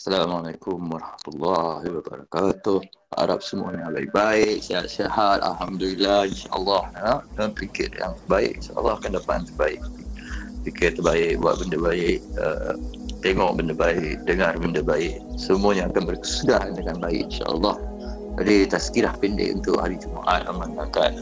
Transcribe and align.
Assalamualaikum 0.00 0.96
warahmatullahi 0.96 1.92
wabarakatuh. 1.92 2.80
Harap 3.20 3.44
semuanya 3.44 3.92
baik-baik, 3.92 4.64
sihat-sihat. 4.64 5.44
Alhamdulillah, 5.44 6.24
insyaAllah. 6.24 6.88
Ya. 6.96 7.12
Dan 7.36 7.52
fikir 7.52 7.92
yang 8.00 8.16
baik, 8.24 8.64
insyaAllah 8.64 8.96
akan 8.96 9.20
dapat 9.20 9.44
terbaik. 9.52 9.80
Fikir 10.64 10.96
terbaik, 10.96 11.44
buat 11.44 11.60
benda 11.60 11.76
baik, 11.84 12.24
uh, 12.40 12.80
tengok 13.20 13.60
benda 13.60 13.76
baik, 13.76 14.24
dengar 14.24 14.56
benda 14.56 14.80
baik. 14.80 15.20
Semuanya 15.36 15.92
akan 15.92 16.16
berkesudahan 16.16 16.80
dengan 16.80 16.96
baik, 16.96 17.28
insyaAllah. 17.36 17.76
Jadi, 18.40 18.72
tazkirah 18.72 19.12
pendek 19.20 19.60
untuk 19.60 19.84
hari 19.84 20.00
Jumaat, 20.00 20.48
amankan 20.48 21.12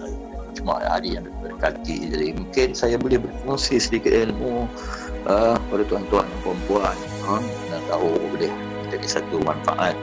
Jumaat 0.54 0.86
hari 0.86 1.18
yang 1.18 1.26
berkati. 1.42 2.14
Jadi, 2.14 2.30
mungkin 2.30 2.78
saya 2.78 2.94
boleh 2.94 3.18
berkongsi 3.18 3.82
sedikit 3.82 4.14
ilmu 4.14 4.70
uh, 5.26 5.58
pada 5.58 5.82
tuan-tuan 5.90 6.30
dan 6.30 6.38
perempuan. 6.46 6.94
Uh, 7.26 7.42
nak 7.74 7.82
tahu 7.90 8.08
boleh 8.32 8.67
jadi 8.90 9.06
satu 9.20 9.40
manfaat 9.44 9.94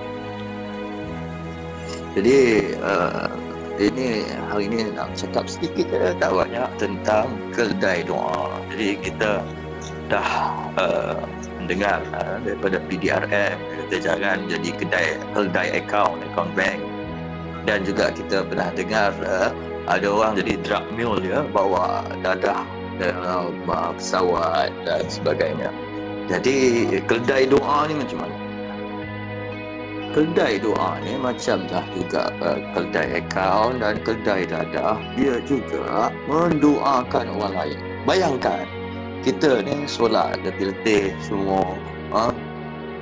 jadi 2.16 2.72
uh, 2.80 3.28
ini 3.76 4.24
hari 4.48 4.72
ini 4.72 4.96
nak 4.96 5.20
cakap 5.20 5.52
sedikit 5.52 5.92
ya, 5.92 6.16
tak 6.16 6.32
banyak 6.32 6.70
tentang 6.80 7.28
kedai 7.52 8.08
doa. 8.08 8.64
Jadi 8.72 8.96
kita 9.04 9.44
dah 10.08 10.32
uh, 10.80 11.20
mendengar 11.60 12.00
uh, 12.16 12.40
daripada 12.40 12.80
PDRM 12.88 13.58
kita 13.92 13.96
jangan 14.00 14.48
jadi 14.48 14.70
kedai 14.80 15.08
kedai 15.36 15.68
account 15.76 16.24
account 16.32 16.56
bank. 16.56 16.80
Dan 17.68 17.84
juga 17.84 18.16
kita 18.16 18.48
pernah 18.48 18.72
dengar 18.72 19.12
uh, 19.28 19.52
ada 19.92 20.08
orang 20.08 20.40
jadi 20.40 20.56
drug 20.64 20.86
mule 20.96 21.20
ya 21.20 21.44
bawa 21.52 22.08
dadah 22.24 22.64
dalam 22.96 23.60
uh, 23.68 23.92
pesawat 23.92 24.72
dan 24.88 25.04
sebagainya. 25.12 25.68
Jadi 26.32 26.88
kedai 27.12 27.44
doa 27.52 27.92
ni 27.92 28.00
macam 28.00 28.24
mana 28.24 28.45
kedai 30.16 30.56
doa 30.64 30.96
ni 31.04 31.20
macam 31.20 31.68
dah 31.68 31.84
juga 31.92 32.32
uh, 32.40 32.56
kedai 32.72 33.20
account 33.20 33.84
dan 33.84 34.00
kedai 34.00 34.48
dadah. 34.48 34.96
Dia 35.20 35.44
juga 35.44 36.08
mendoakan 36.32 37.36
orang 37.36 37.54
lain. 37.60 37.78
Bayangkan 38.08 38.64
kita 39.28 39.60
ni 39.68 39.84
solat 39.84 40.40
letih-letih 40.48 41.12
semua 41.20 41.76
uh, 42.16 42.32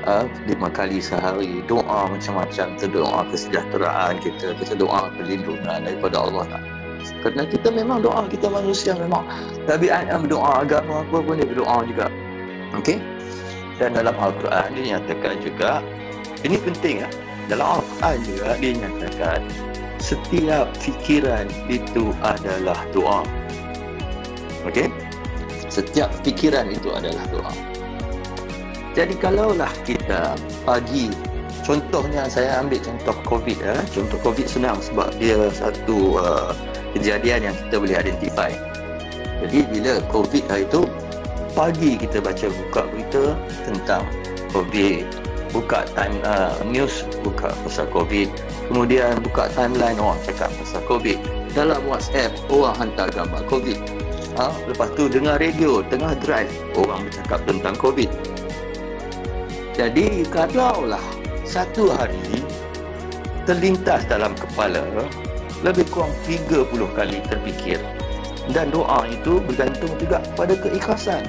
uh, 0.10 0.26
lima 0.50 0.74
kali 0.74 0.98
sehari 0.98 1.62
doa 1.70 2.10
macam-macam 2.10 2.74
kita 2.82 2.88
doa 2.90 3.22
kesejahteraan 3.30 4.18
kita 4.18 4.58
kita 4.58 4.74
doa 4.74 5.14
perlindungan 5.14 5.86
daripada 5.86 6.18
Allah. 6.18 6.66
Kerana 7.22 7.46
kita 7.46 7.70
memang 7.70 8.02
doa 8.02 8.26
kita 8.26 8.50
manusia 8.50 8.98
memang. 8.98 9.22
Tabiat 9.70 10.10
berdoa 10.26 10.66
agama 10.66 11.06
apa 11.06 11.18
pun 11.22 11.38
dia 11.38 11.46
berdoa 11.46 11.78
juga. 11.86 12.10
Okey? 12.74 12.98
Dan 13.78 13.94
dalam 13.94 14.18
Al-Quran 14.18 14.68
dia 14.74 14.84
nyatakan 14.98 15.36
juga 15.46 15.84
ini 16.44 16.60
penting 16.60 17.04
lah. 17.04 17.14
Dalam 17.48 17.80
Al-Quran 17.80 18.18
juga 18.24 18.50
dia 18.60 18.72
nyatakan 18.80 19.40
setiap 20.00 20.68
fikiran 20.80 21.48
itu 21.72 22.12
adalah 22.24 22.80
doa. 22.92 23.24
Okey? 24.68 24.92
Setiap 25.72 26.12
fikiran 26.24 26.72
itu 26.72 26.92
adalah 26.92 27.24
doa. 27.32 27.54
Jadi 28.94 29.18
kalaulah 29.18 29.74
kita 29.88 30.38
pagi 30.68 31.10
contohnya 31.66 32.30
saya 32.30 32.62
ambil 32.62 32.80
contoh 32.84 33.16
COVID 33.26 33.58
ya. 33.64 33.76
Contoh 33.90 34.20
COVID 34.22 34.48
senang 34.48 34.78
sebab 34.84 35.10
dia 35.18 35.50
satu 35.50 36.20
uh, 36.20 36.52
kejadian 36.94 37.52
yang 37.52 37.56
kita 37.68 37.76
boleh 37.80 37.96
identify. 37.98 38.52
Jadi 39.44 39.60
bila 39.72 40.00
COVID 40.12 40.44
itu 40.52 40.82
pagi 41.56 41.96
kita 42.00 42.20
baca 42.20 42.48
buka 42.52 42.82
berita 42.92 43.24
tentang 43.66 44.04
COVID 44.54 45.23
buka 45.54 45.86
time 45.94 46.18
uh, 46.26 46.58
news 46.66 47.06
buka 47.22 47.54
pasal 47.62 47.86
covid. 47.94 48.28
Kemudian 48.68 49.22
buka 49.22 49.48
timeline 49.54 49.96
orang 50.02 50.18
cakap 50.26 50.50
pasal 50.58 50.82
covid. 50.90 51.22
Dalam 51.54 51.86
whatsapp 51.86 52.34
orang 52.50 52.76
hantar 52.82 53.08
gambar 53.14 53.46
covid. 53.46 53.78
Ha? 54.34 54.50
lepas 54.66 54.90
tu 54.98 55.06
dengar 55.06 55.38
radio 55.38 55.86
tengah 55.94 56.18
drive 56.26 56.50
orang 56.74 57.06
bercakap 57.06 57.40
tentang 57.46 57.76
covid. 57.78 58.10
Jadi 59.78 60.26
kalaulah 60.34 61.06
satu 61.46 61.94
hari 61.94 62.42
terlintas 63.46 64.02
dalam 64.10 64.34
kepala 64.34 64.82
lebih 65.62 65.86
kurang 65.94 66.10
30 66.26 66.98
kali 66.98 67.22
terfikir. 67.30 67.78
Dan 68.52 68.74
doa 68.74 69.08
itu 69.08 69.40
bergantung 69.40 69.94
juga 70.02 70.20
pada 70.36 70.58
keikhlasan 70.60 71.24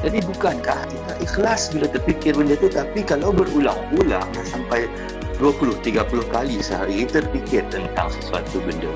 jadi 0.00 0.18
bukankah 0.24 0.80
kita 0.88 1.12
ikhlas 1.20 1.68
bila 1.76 1.86
terfikir 1.92 2.32
benda 2.32 2.56
tu? 2.56 2.72
Tapi 2.72 3.04
kalau 3.04 3.36
berulang-ulang 3.36 4.24
sampai 4.48 4.88
20-30 5.36 6.08
kali 6.32 6.56
sehari 6.64 7.04
terfikir 7.04 7.64
tentang 7.68 8.08
sesuatu 8.08 8.64
benda 8.64 8.88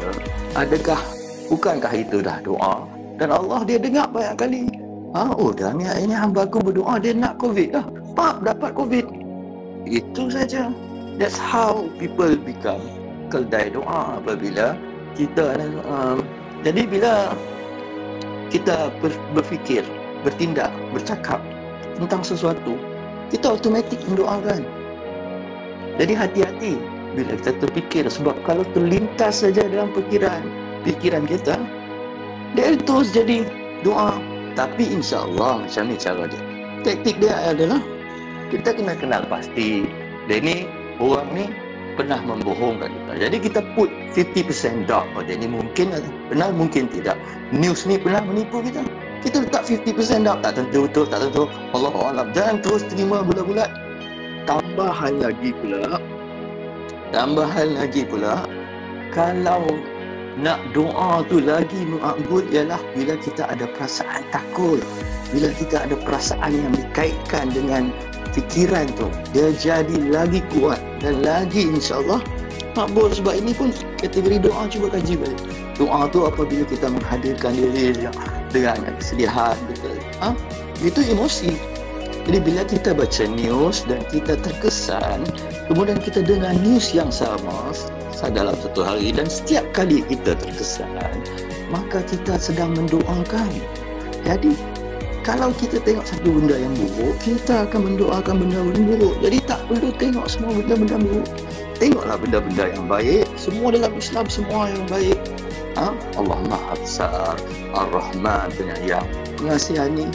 adakah 0.56 1.00
bukankah 1.52 1.92
itu 1.92 2.24
dah 2.24 2.40
doa? 2.40 2.88
Dan 3.20 3.30
Allah 3.30 3.62
dia 3.68 3.78
dengar 3.78 4.10
banyak 4.10 4.36
kali. 4.36 4.64
Ha, 5.14 5.30
oh 5.38 5.54
dah 5.54 5.70
ni 5.76 5.86
ini 5.86 6.10
hamba 6.10 6.42
aku 6.42 6.58
berdoa 6.58 6.98
dia 6.98 7.14
nak 7.14 7.38
covid 7.38 7.76
dah. 7.76 7.86
Pap 8.18 8.42
dapat 8.42 8.74
covid. 8.74 9.06
Itu 9.86 10.32
saja. 10.32 10.72
That's 11.20 11.38
how 11.38 11.86
people 12.00 12.34
become 12.34 12.82
keldai 13.30 13.70
doa 13.70 14.18
apabila 14.18 14.74
kita 15.14 15.54
um, 15.86 16.26
jadi 16.66 16.82
bila 16.90 17.12
kita 18.50 18.90
berfikir 19.34 19.86
bertindak, 20.24 20.72
bercakap 20.96 21.38
tentang 22.00 22.24
sesuatu, 22.24 22.74
kita 23.30 23.54
automatik 23.54 24.00
mendoakan. 24.08 24.64
Jadi 26.00 26.12
hati-hati 26.16 26.72
bila 27.14 27.38
kita 27.38 27.52
terfikir 27.62 28.04
sebab 28.10 28.34
kalau 28.42 28.66
terlintas 28.74 29.46
saja 29.46 29.62
dalam 29.70 29.94
fikiran, 29.94 30.42
fikiran 30.82 31.22
kita, 31.28 31.54
dia 32.58 32.74
terus 32.82 33.14
jadi 33.14 33.46
doa. 33.86 34.18
Tapi 34.54 34.86
insya 34.86 35.26
Allah 35.26 35.66
macam 35.66 35.90
ni 35.90 35.98
cara 35.98 36.30
dia. 36.30 36.42
Taktik 36.86 37.18
dia 37.18 37.34
adalah 37.46 37.82
kita 38.50 38.74
kena 38.74 38.94
kenal 38.98 39.22
pasti. 39.26 39.86
Dia 40.30 40.38
ni 40.38 40.66
orang 41.02 41.26
ni 41.34 41.44
pernah 41.98 42.22
membohongkan 42.22 42.90
kita. 42.90 43.12
Jadi 43.18 43.36
kita 43.50 43.60
put 43.74 43.90
50% 44.14 44.86
doubt 44.86 45.06
pada 45.14 45.34
ni 45.34 45.50
mungkin 45.50 45.90
benar 46.30 46.54
mungkin 46.54 46.86
tidak. 46.90 47.18
News 47.50 47.82
ni 47.86 47.98
pernah 47.98 48.22
menipu 48.22 48.62
kita 48.62 48.82
kita 49.24 49.40
letak 49.40 49.64
50% 49.64 50.28
dah. 50.28 50.36
Tak 50.44 50.52
tentu 50.60 50.84
betul 50.84 51.08
tak 51.08 51.24
tentu. 51.24 51.48
Allah 51.72 51.94
Alam. 52.12 52.28
Jangan 52.36 52.60
terus 52.60 52.84
terima 52.84 53.24
bulat-bulat. 53.24 53.72
Tambahan 54.44 55.24
lagi 55.24 55.56
pula. 55.56 55.96
Tambahan 57.08 57.68
lagi 57.80 58.04
pula. 58.04 58.44
Kalau 59.16 59.64
nak 60.36 60.60
doa 60.74 61.22
tu 61.30 61.38
lagi 61.40 61.86
makbul 61.86 62.44
ialah 62.52 62.82
bila 62.92 63.16
kita 63.16 63.48
ada 63.48 63.64
perasaan 63.72 64.20
takut. 64.28 64.84
Bila 65.32 65.48
kita 65.56 65.88
ada 65.88 65.96
perasaan 65.96 66.52
yang 66.52 66.74
dikaitkan 66.76 67.48
dengan 67.54 67.88
fikiran 68.34 68.90
tu 68.98 69.06
dia 69.30 69.54
jadi 69.54 70.10
lagi 70.10 70.42
kuat 70.52 70.82
dan 71.00 71.22
lagi 71.24 71.70
insyaAllah 71.72 72.20
makbul. 72.76 73.08
Sebab 73.08 73.40
ini 73.40 73.56
pun 73.56 73.72
kategori 74.02 74.44
doa 74.44 74.68
cuba 74.68 74.92
kaji 74.92 75.16
balik. 75.16 75.40
Doa 75.78 76.06
tu 76.10 76.26
apabila 76.26 76.66
kita 76.66 76.86
menghadirkan 76.92 77.54
diri 77.54 77.94
yang 77.98 78.14
dengan 78.54 78.78
kesedihan 79.02 79.58
gitu. 79.74 79.90
Ha? 80.22 80.30
Itu 80.78 81.02
emosi. 81.02 81.58
Jadi 82.24 82.38
bila 82.40 82.62
kita 82.64 82.96
baca 82.96 83.24
news 83.28 83.84
dan 83.84 84.00
kita 84.08 84.40
terkesan, 84.40 85.28
kemudian 85.68 86.00
kita 86.00 86.24
dengar 86.24 86.56
news 86.64 86.94
yang 86.96 87.12
sama 87.12 87.74
dalam 88.32 88.56
satu 88.56 88.80
hari 88.80 89.12
dan 89.12 89.28
setiap 89.28 89.60
kali 89.76 90.00
kita 90.08 90.32
terkesan, 90.32 90.88
maka 91.68 92.00
kita 92.08 92.40
sedang 92.40 92.72
mendoakan. 92.72 93.52
Jadi 94.24 94.56
kalau 95.20 95.52
kita 95.60 95.76
tengok 95.84 96.08
satu 96.08 96.32
benda 96.32 96.56
yang 96.56 96.72
buruk, 96.72 97.16
kita 97.20 97.68
akan 97.68 97.92
mendoakan 97.92 98.40
benda-benda 98.40 98.80
buruk. 98.96 99.14
Jadi 99.20 99.38
tak 99.44 99.60
perlu 99.68 99.92
tengok 100.00 100.24
semua 100.24 100.56
benda-benda 100.56 100.96
buruk. 100.96 101.28
Tengoklah 101.76 102.16
benda-benda 102.16 102.64
yang 102.72 102.84
baik. 102.88 103.28
Semua 103.36 103.68
dalam 103.76 103.92
Islam 104.00 104.24
semua 104.32 104.72
yang 104.72 104.84
baik 104.88 105.20
ha? 105.78 105.94
Allah 106.18 106.38
Maha 106.50 106.74
Besar 106.78 107.34
Ar-Rahman 107.74 108.50
penyayang 108.54 109.06
pengasihani 109.38 110.08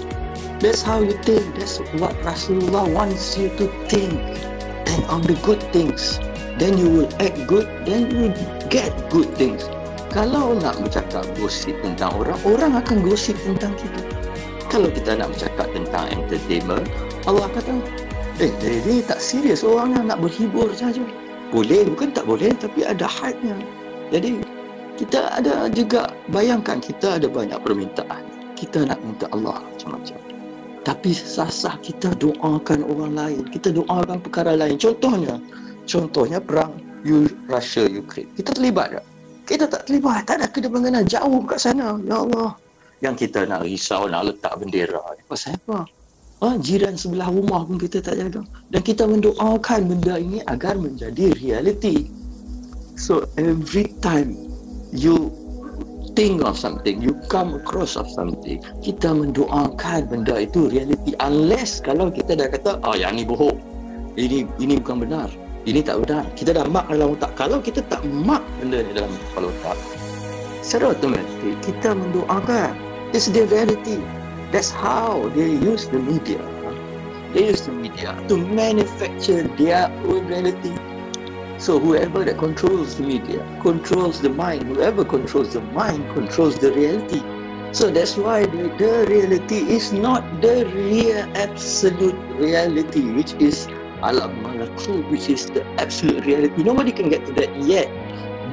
that's 0.60 0.84
how 0.84 1.00
you 1.00 1.16
think. 1.24 1.56
That's 1.56 1.80
what 1.98 2.12
Rasulullah 2.22 2.84
wants 2.92 3.40
you 3.40 3.48
to 3.58 3.72
think. 3.88 4.20
Think 4.84 5.04
of 5.08 5.24
the 5.24 5.40
good 5.42 5.64
things. 5.72 6.20
Then 6.60 6.76
you 6.76 6.92
will 6.92 7.12
act 7.24 7.48
good 7.48 7.66
then 7.88 8.12
you 8.12 8.36
get 8.68 8.92
good 9.08 9.32
things. 9.40 9.64
Kalau 10.12 10.60
nak 10.60 10.76
bercakap 10.84 11.24
gosip 11.40 11.80
tentang 11.80 12.12
orang 12.20 12.40
orang 12.44 12.72
akan 12.76 13.00
gosip 13.08 13.40
tentang 13.40 13.72
kita. 13.80 14.04
Kalau 14.68 14.92
kita 14.92 15.16
nak 15.16 15.32
bercakap 15.32 15.72
tentang 15.72 16.12
entertainment 16.12 16.86
Allah 17.26 17.48
kata 17.56 17.80
eh 18.44 18.52
ini 18.52 19.02
tak 19.02 19.24
serius 19.24 19.64
orang 19.64 19.96
nak 19.96 20.20
berhibur 20.20 20.68
saja. 20.76 21.02
Boleh 21.56 21.88
bukan 21.88 22.12
tak 22.12 22.28
boleh 22.28 22.52
tapi 22.60 22.84
ada 22.84 23.08
hadnya 23.08 23.56
jadi 24.12 24.44
kita 25.00 25.40
ada 25.40 25.72
juga 25.72 26.12
bayangkan 26.28 26.84
kita 26.84 27.16
ada 27.16 27.32
banyak 27.32 27.56
permintaan 27.64 28.30
kita 28.60 28.84
nak 28.84 29.00
minta 29.00 29.32
Allah 29.32 29.56
macam-macam 29.64 30.20
Tapi 30.84 31.16
sasah 31.16 31.80
kita 31.80 32.12
doakan 32.18 32.84
orang 32.88 33.14
lain. 33.14 33.44
Kita 33.52 33.70
doakan 33.70 34.20
perkara 34.20 34.58
lain. 34.58 34.80
Contohnya, 34.80 35.38
contohnya 35.86 36.40
perang 36.40 36.72
Russia 37.46 37.84
Ukraine. 37.86 38.32
Kita 38.34 38.56
terlibat 38.56 38.98
tak? 38.98 39.06
Kita 39.46 39.64
tak 39.70 39.86
terlibat. 39.86 40.26
Tak 40.26 40.40
ada 40.40 40.68
mengena 40.72 41.04
jauh 41.04 41.46
kat 41.46 41.60
sana. 41.62 42.00
Ya 42.08 42.24
Allah. 42.24 42.56
Yang 43.06 43.28
kita 43.28 43.46
nak 43.46 43.68
risau, 43.68 44.08
nak 44.08 44.34
letak 44.34 44.56
bendera. 44.56 45.04
Pasal 45.28 45.60
apa? 45.68 45.86
Ha, 46.40 46.56
jiran 46.58 46.96
sebelah 46.96 47.28
rumah 47.28 47.68
pun 47.68 47.76
kita 47.76 48.00
tak 48.00 48.16
jaga. 48.16 48.42
Dan 48.72 48.82
kita 48.82 49.04
mendoakan 49.04 49.94
benda 49.94 50.16
ini 50.16 50.40
agar 50.48 50.80
menjadi 50.80 51.36
reality. 51.38 52.08
So 52.96 53.28
every 53.36 53.94
time 54.00 54.49
you 54.92 55.32
think 56.20 56.44
of 56.44 56.58
something, 56.58 57.00
you 57.00 57.16
come 57.30 57.56
across 57.56 57.96
of 57.96 58.10
something, 58.12 58.60
kita 58.84 59.08
mendoakan 59.14 60.10
benda 60.10 60.44
itu 60.44 60.68
reality. 60.68 61.16
Unless 61.24 61.80
kalau 61.80 62.12
kita 62.12 62.36
dah 62.36 62.52
kata, 62.52 62.82
oh 62.84 62.96
yang 62.98 63.16
ni 63.16 63.24
bohong. 63.24 63.56
Ini 64.20 64.44
ini 64.60 64.82
bukan 64.84 65.08
benar. 65.08 65.30
Ini 65.64 65.86
tak 65.86 66.04
benar. 66.04 66.28
Kita 66.36 66.52
dah 66.56 66.66
mark 66.68 66.92
dalam 66.92 67.16
otak. 67.16 67.32
Kalau 67.40 67.64
kita 67.64 67.86
tak 67.88 68.04
mark 68.04 68.44
benda 68.60 68.84
ni 68.84 68.92
dalam 68.92 69.12
kepala 69.32 69.48
otak, 69.54 69.78
secara 70.66 70.98
otomatik 70.98 71.56
kita 71.64 71.96
mendoakan. 71.96 72.74
It's 73.10 73.26
the 73.26 73.50
reality. 73.50 73.98
That's 74.54 74.70
how 74.70 75.30
they 75.34 75.58
use 75.58 75.90
the 75.90 75.98
media. 75.98 76.42
They 77.34 77.54
use 77.54 77.66
the 77.66 77.74
media 77.74 78.18
to 78.30 78.36
manufacture 78.38 79.46
their 79.58 79.90
own 80.06 80.26
reality. 80.26 80.74
So 81.60 81.78
whoever 81.78 82.24
that 82.24 82.40
controls 82.40 82.96
the 82.96 83.04
media 83.04 83.44
controls 83.62 84.22
the 84.24 84.30
mind. 84.32 84.64
Whoever 84.64 85.04
controls 85.04 85.52
the 85.52 85.62
mind 85.76 86.08
controls 86.16 86.58
the 86.58 86.72
reality. 86.72 87.20
So 87.76 87.92
that's 87.92 88.16
why 88.16 88.46
the, 88.48 88.72
the 88.80 89.06
reality 89.12 89.68
is 89.68 89.92
not 89.92 90.24
the 90.42 90.66
real 90.72 91.28
absolute 91.36 92.16
reality, 92.40 93.12
which 93.12 93.36
is 93.44 93.68
alam 94.00 94.40
malakut, 94.40 95.04
which 95.12 95.28
is 95.28 95.52
the 95.52 95.68
absolute 95.76 96.24
reality. 96.24 96.64
Nobody 96.64 96.96
can 96.96 97.12
get 97.12 97.28
to 97.28 97.34
that 97.36 97.52
yet. 97.60 97.92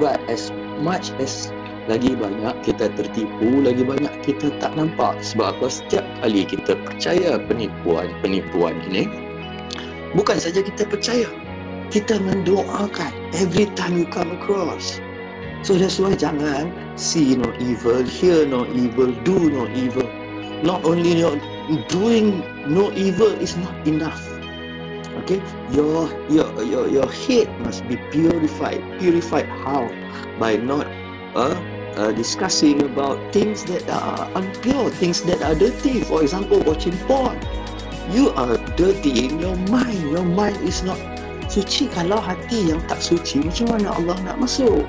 But 0.03 0.19
as 0.27 0.51
much 0.83 1.15
as 1.23 1.55
lagi 1.87 2.11
banyak 2.19 2.59
kita 2.67 2.91
tertipu, 2.99 3.63
lagi 3.63 3.87
banyak 3.87 4.19
kita 4.27 4.51
tak 4.59 4.75
nampak. 4.75 5.23
Sebab 5.23 5.55
apa? 5.55 5.71
Setiap 5.71 6.03
kali 6.19 6.43
kita 6.43 6.75
percaya 6.75 7.39
penipuan-penipuan 7.47 8.75
ini, 8.91 9.07
bukan 10.11 10.35
saja 10.35 10.59
kita 10.59 10.83
percaya, 10.83 11.31
kita 11.89 12.19
mendoakan 12.19 13.11
every 13.33 13.67
time 13.79 13.97
you 13.97 14.07
come 14.07 14.31
across. 14.35 14.99
So 15.65 15.75
that's 15.75 15.97
why 15.99 16.13
jangan 16.13 16.71
see 16.95 17.35
no 17.35 17.49
evil, 17.57 18.05
hear 18.05 18.45
no 18.45 18.67
evil, 18.71 19.11
do 19.25 19.49
no 19.49 19.65
evil. 19.73 20.05
Not 20.63 20.85
only 20.85 21.17
your 21.21 21.35
doing 21.89 22.45
no 22.67 22.93
evil 22.93 23.33
is 23.41 23.57
not 23.57 23.75
enough. 23.87 24.21
Okay, 25.25 25.41
your 25.73 26.07
your 26.29 26.47
your 26.61 26.85
your 26.87 27.09
head 27.09 27.49
must 27.65 27.83
be 27.89 27.97
purified. 28.13 28.79
Purified 29.01 29.49
how? 29.65 29.89
By 30.37 30.61
not 30.61 30.85
uh, 31.33 31.57
uh, 31.97 32.11
discussing 32.13 32.85
about 32.85 33.17
things 33.33 33.65
that 33.65 33.83
are 33.89 34.29
unpure, 34.37 34.93
things 34.93 35.25
that 35.25 35.41
are 35.41 35.57
dirty. 35.57 36.05
For 36.05 36.21
example, 36.21 36.61
watching 36.63 36.95
porn. 37.09 37.41
You 38.13 38.31
are 38.39 38.55
dirty 38.79 39.27
in 39.27 39.41
your 39.41 39.57
mind. 39.67 39.99
Your 40.15 40.23
mind 40.23 40.63
is 40.63 40.79
not 40.79 40.95
suci. 41.47 41.87
Kalau 41.91 42.19
hati 42.19 42.71
yang 42.71 42.79
tak 42.85 42.99
suci 42.99 43.43
macam 43.43 43.75
mana 43.75 43.95
Allah 43.95 44.17
nak 44.23 44.37
masuk? 44.39 44.83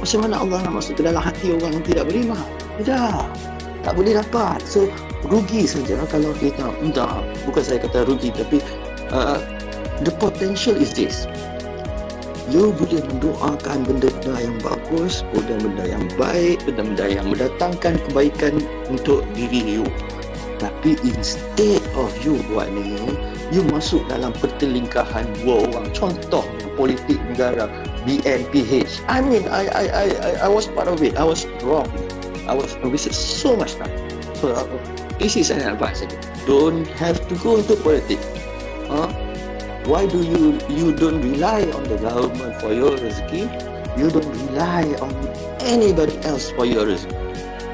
Macam 0.00 0.18
mana 0.24 0.40
Allah 0.40 0.58
nak 0.64 0.74
masuk 0.80 0.96
ke 0.96 1.02
dalam 1.04 1.20
hati 1.20 1.52
orang 1.52 1.76
yang 1.76 1.84
tidak 1.84 2.04
beriman 2.08 2.48
tidak. 2.80 3.28
Tak 3.80 3.92
boleh 3.96 4.12
dapat. 4.16 4.60
So 4.64 4.88
rugi 5.28 5.68
saja 5.68 6.00
kalau 6.08 6.32
kita 6.36 6.72
entah 6.80 7.20
bukan 7.44 7.62
saya 7.64 7.78
kata 7.84 8.08
rugi 8.08 8.32
tapi 8.32 8.60
uh, 9.12 9.40
the 10.04 10.12
potential 10.16 10.76
is 10.76 10.92
this. 10.96 11.28
You 12.50 12.74
boleh 12.74 12.98
mendoakan 13.06 13.86
benda-benda 13.86 14.34
yang 14.42 14.58
bagus 14.58 15.22
benda-benda 15.30 15.86
yang 15.86 16.04
baik 16.18 16.58
benda-benda 16.66 17.06
yang 17.06 17.30
mendatangkan 17.30 17.94
kebaikan 18.10 18.58
untuk 18.90 19.22
diri 19.38 19.78
you 19.78 19.86
tapi 20.60 21.00
instead 21.08 21.80
of 21.96 22.12
you 22.20 22.36
buat 22.52 22.68
ni 22.68 23.00
you 23.48 23.64
masuk 23.72 24.04
dalam 24.12 24.36
pertelingkahan 24.36 25.24
dua 25.40 25.64
orang 25.72 25.88
contoh 25.96 26.44
politik 26.76 27.16
negara 27.32 27.66
BNPH 28.04 29.00
I 29.08 29.24
mean 29.24 29.48
I 29.48 29.64
I 29.72 29.84
I 29.88 30.06
I 30.44 30.48
was 30.48 30.68
part 30.68 30.86
of 30.86 31.00
it. 31.00 31.16
I 31.16 31.24
was 31.24 31.48
wrong. 31.64 31.88
I 32.44 32.52
was 32.52 32.76
I 32.84 32.92
wasted 32.92 33.16
so 33.16 33.56
much 33.56 33.80
time 33.80 33.92
so 34.36 34.52
uh, 34.52 34.68
this 35.16 35.36
is 35.36 35.48
an 35.48 35.64
advice. 35.64 36.04
Don't 36.44 36.84
have 37.00 37.16
to 37.28 37.34
go 37.40 37.56
into 37.56 37.76
politics. 37.80 38.24
Huh? 38.88 39.08
why 39.88 40.04
do 40.06 40.20
you 40.20 40.60
you 40.68 40.92
don't 40.92 41.20
rely 41.24 41.64
on 41.72 41.84
the 41.88 41.96
government 41.96 42.60
for 42.60 42.72
your 42.72 42.96
rezeki? 43.00 43.48
You 43.96 44.12
don't 44.12 44.28
rely 44.48 44.84
on 45.00 45.12
anybody 45.60 46.16
else 46.24 46.52
for 46.52 46.64
your 46.64 46.84
rezeki. 46.84 47.16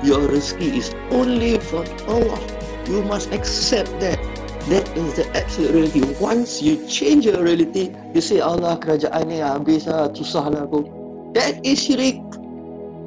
Your 0.06 0.22
rezeki 0.30 0.80
is 0.80 0.94
only 1.10 1.58
from 1.58 1.86
Allah 2.06 2.55
you 2.88 3.02
must 3.04 3.32
accept 3.32 3.90
that 4.00 4.18
That 4.66 4.82
is 4.98 5.14
the 5.14 5.30
absolute 5.30 5.94
reality. 5.94 6.02
Once 6.18 6.58
you 6.60 6.82
change 6.90 7.24
your 7.24 7.38
reality, 7.38 7.94
you 8.10 8.18
say, 8.18 8.42
Allah 8.42 8.74
kerajaan 8.82 9.30
ni 9.30 9.38
habis 9.38 9.86
lah, 9.86 10.10
susah 10.10 10.50
lah 10.50 10.66
aku. 10.66 10.82
That 11.38 11.62
is 11.62 11.86
syirik. 11.86 12.18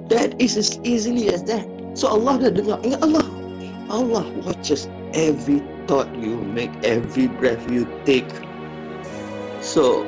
That 0.08 0.40
is 0.40 0.56
as 0.56 0.80
easily 0.88 1.28
as 1.28 1.44
that. 1.52 1.68
So 2.00 2.16
Allah 2.16 2.48
dah 2.48 2.56
dengar. 2.56 2.80
Ingat 2.88 3.04
Allah. 3.04 3.28
Allah 3.92 4.24
watches 4.48 4.88
every 5.12 5.60
thought 5.84 6.08
you 6.16 6.40
make, 6.48 6.72
every 6.88 7.28
breath 7.28 7.60
you 7.68 7.84
take. 8.08 8.32
So, 9.60 10.08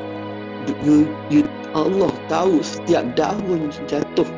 you, 0.87 1.03
you, 1.27 1.43
Allah 1.75 2.15
tahu 2.31 2.63
setiap 2.63 3.19
daun 3.19 3.75
jatuh. 3.91 4.29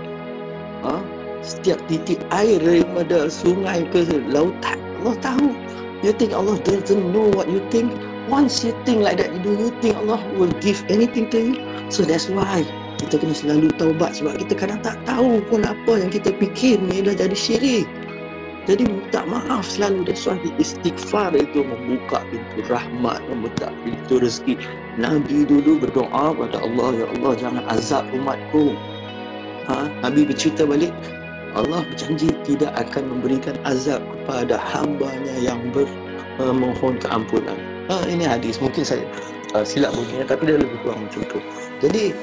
Ha? 0.82 0.98
Setiap 1.46 1.78
titik 1.86 2.26
air 2.34 2.58
daripada 2.58 3.30
sungai 3.30 3.86
ke 3.94 4.02
lautan. 4.34 4.93
Allah 5.04 5.20
tahu. 5.20 5.52
You 6.00 6.16
think 6.16 6.32
Allah 6.32 6.56
doesn't 6.64 7.12
know 7.12 7.28
what 7.36 7.52
you 7.52 7.60
think? 7.68 7.92
Once 8.32 8.64
you 8.64 8.72
think 8.88 9.04
like 9.04 9.20
that, 9.20 9.36
do 9.44 9.52
you 9.52 9.70
think 9.84 10.00
Allah 10.00 10.24
will 10.40 10.52
give 10.64 10.80
anything 10.88 11.28
to 11.36 11.40
you? 11.52 11.56
So 11.92 12.08
that's 12.08 12.32
why 12.32 12.64
kita 13.04 13.20
kena 13.20 13.36
selalu 13.36 13.76
taubat 13.76 14.16
sebab 14.16 14.40
kita 14.40 14.56
kadang 14.56 14.80
tak 14.80 14.96
tahu 15.04 15.44
pun 15.52 15.68
apa 15.68 16.00
yang 16.00 16.08
kita 16.08 16.32
fikir 16.40 16.80
ni 16.80 17.04
dah 17.04 17.20
jadi 17.20 17.36
syirik. 17.36 17.88
Jadi 18.64 18.88
minta 18.88 19.28
maaf 19.28 19.68
selalu 19.68 20.08
That's 20.08 20.24
why 20.24 20.40
istighfar 20.56 21.36
itu 21.36 21.68
membuka 21.68 22.24
pintu 22.32 22.64
rahmat 22.72 23.20
Membuka 23.28 23.76
pintu 23.84 24.24
rezeki 24.24 24.56
Nabi 24.96 25.44
dulu 25.44 25.84
berdoa 25.84 26.32
kepada 26.32 26.64
Allah 26.64 26.90
Ya 26.96 27.06
Allah 27.12 27.32
jangan 27.36 27.64
azab 27.68 28.08
umatku 28.16 28.72
ha? 29.68 29.92
Nabi 30.00 30.32
bercerita 30.32 30.64
balik 30.64 30.96
Allah 31.54 31.86
berjanji 31.86 32.34
tidak 32.42 32.74
akan 32.74 33.18
memberikan 33.18 33.54
azab 33.66 34.02
kepada 34.02 34.58
hambanya 34.58 35.36
yang 35.38 35.62
bermohon 35.74 36.98
keampunan. 36.98 37.58
Ha, 37.94 38.02
ini 38.10 38.26
hadis. 38.26 38.58
Mungkin 38.58 38.82
saya 38.82 39.06
uh, 39.54 39.62
silap 39.62 39.94
bunyinya 39.94 40.34
tapi 40.34 40.50
dia 40.50 40.58
lebih 40.58 40.78
kurang 40.82 41.06
macam 41.06 41.22
tu. 41.30 41.40
Jadi, 41.78 42.16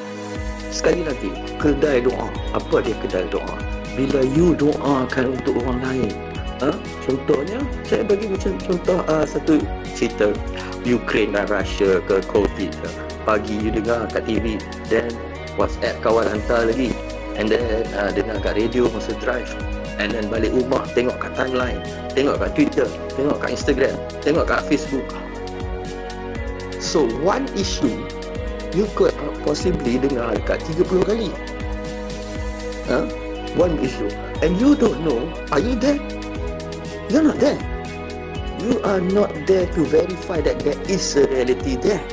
sekali 0.75 1.07
lagi, 1.07 1.31
kedai 1.63 2.03
doa. 2.03 2.27
Apa 2.59 2.83
dia 2.83 2.97
kedai 2.99 3.31
doa? 3.31 3.55
Bila 3.95 4.27
you 4.35 4.59
doakan 4.59 5.39
untuk 5.39 5.63
orang 5.63 5.79
lain. 5.87 6.13
Ha? 6.67 6.75
Contohnya, 7.07 7.63
saya 7.87 8.03
bagi 8.05 8.27
macam 8.29 8.59
contoh 8.59 8.99
uh, 9.07 9.25
satu 9.25 9.63
cerita 9.95 10.35
Ukraine 10.83 11.39
dan 11.39 11.47
Russia 11.47 12.03
ke 12.05 12.19
COVID 12.35 12.71
ke. 12.75 12.91
Pagi 13.23 13.55
you 13.63 13.71
dengar 13.71 14.11
kat 14.11 14.27
TV, 14.27 14.59
then 14.89 15.07
WhatsApp 15.55 16.01
kawan 16.01 16.25
hantar 16.25 16.67
lagi 16.67 16.91
and 17.41 17.49
then 17.49 17.89
uh, 17.97 18.13
dengar 18.13 18.37
kat 18.45 18.61
radio 18.61 18.85
masa 18.93 19.17
drive. 19.17 19.49
And 19.97 20.13
then 20.13 20.29
balik 20.29 20.53
rumah 20.53 20.85
tengok 20.93 21.17
kat 21.17 21.33
timeline 21.33 21.81
tengok 22.13 22.37
kat 22.37 22.53
Twitter 22.53 22.89
tengok 23.17 23.41
kat 23.41 23.57
Instagram 23.57 23.97
tengok 24.21 24.45
kat 24.45 24.61
Facebook. 24.69 25.09
So 26.77 27.09
one 27.25 27.49
issue 27.57 27.97
you 28.77 28.85
could 28.93 29.17
possibly 29.41 29.97
dengar 29.97 30.37
dekat 30.37 30.61
30 30.69 31.09
kali. 31.09 31.31
Huh? 32.87 33.09
one 33.59 33.75
issue. 33.83 34.09
And 34.45 34.55
you 34.61 34.77
don't 34.77 35.01
know 35.03 35.25
are 35.51 35.61
you 35.61 35.75
there? 35.81 35.99
You're 37.09 37.25
not 37.25 37.41
there. 37.41 37.59
You 38.61 38.77
are 38.85 39.01
not 39.01 39.33
there 39.49 39.65
to 39.65 39.81
verify 39.89 40.45
that 40.45 40.61
there 40.61 40.77
is 40.85 41.03
a 41.17 41.25
reality 41.29 41.81
there. 41.81 42.05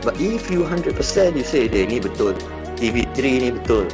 But 0.00 0.16
if 0.16 0.48
you 0.48 0.62
100% 0.64 0.96
you 1.36 1.44
say 1.44 1.66
ni 1.66 1.98
betul. 1.98 2.38
TV3 2.80 3.18
ni 3.44 3.50
betul 3.52 3.86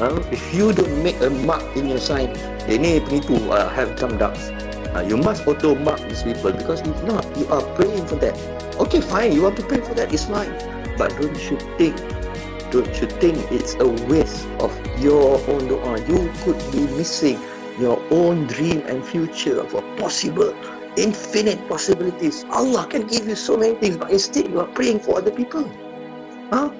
uh, 0.00 0.22
if 0.32 0.42
you 0.54 0.72
don't 0.72 1.02
make 1.02 1.20
a 1.20 1.30
mark 1.30 1.62
in 1.76 1.86
your 1.88 2.00
sign 2.00 2.32
ini 2.68 3.00
penipu 3.04 3.36
uh, 3.52 3.68
have 3.68 3.94
come 4.00 4.16
doubts 4.16 4.50
uh, 4.96 5.04
you 5.04 5.16
must 5.16 5.46
auto 5.46 5.74
mark 5.86 6.00
these 6.08 6.22
people 6.24 6.52
because 6.52 6.80
if 6.82 6.98
not 7.04 7.24
you 7.36 7.46
are 7.52 7.62
praying 7.78 8.04
for 8.08 8.16
that 8.16 8.34
okay 8.80 9.00
fine 9.00 9.32
you 9.32 9.44
want 9.44 9.56
to 9.56 9.64
pray 9.64 9.80
for 9.80 9.94
that 9.94 10.12
is 10.12 10.24
fine 10.26 10.50
but 10.96 11.12
don't 11.20 11.36
you 11.50 11.56
think 11.78 11.94
don't 12.72 12.90
you 13.00 13.06
think 13.18 13.36
it's 13.50 13.74
a 13.82 13.88
waste 14.08 14.46
of 14.64 14.70
your 14.98 15.38
own 15.50 15.62
doa 15.68 15.96
you 16.08 16.18
could 16.42 16.58
be 16.72 16.84
missing 16.96 17.38
your 17.78 17.96
own 18.10 18.46
dream 18.46 18.84
and 18.86 19.00
future 19.04 19.56
of 19.60 19.72
a 19.72 19.82
possible 19.96 20.52
infinite 20.96 21.60
possibilities. 21.68 22.44
Allah 22.50 22.86
can 22.88 23.06
give 23.06 23.26
you 23.26 23.34
so 23.34 23.56
many 23.56 23.74
things, 23.76 23.96
but 23.96 24.10
instead 24.10 24.48
you 24.48 24.60
are 24.60 24.66
praying 24.66 25.00
for 25.00 25.18
other 25.18 25.30
people. 25.30 25.64
Huh? 26.52 26.70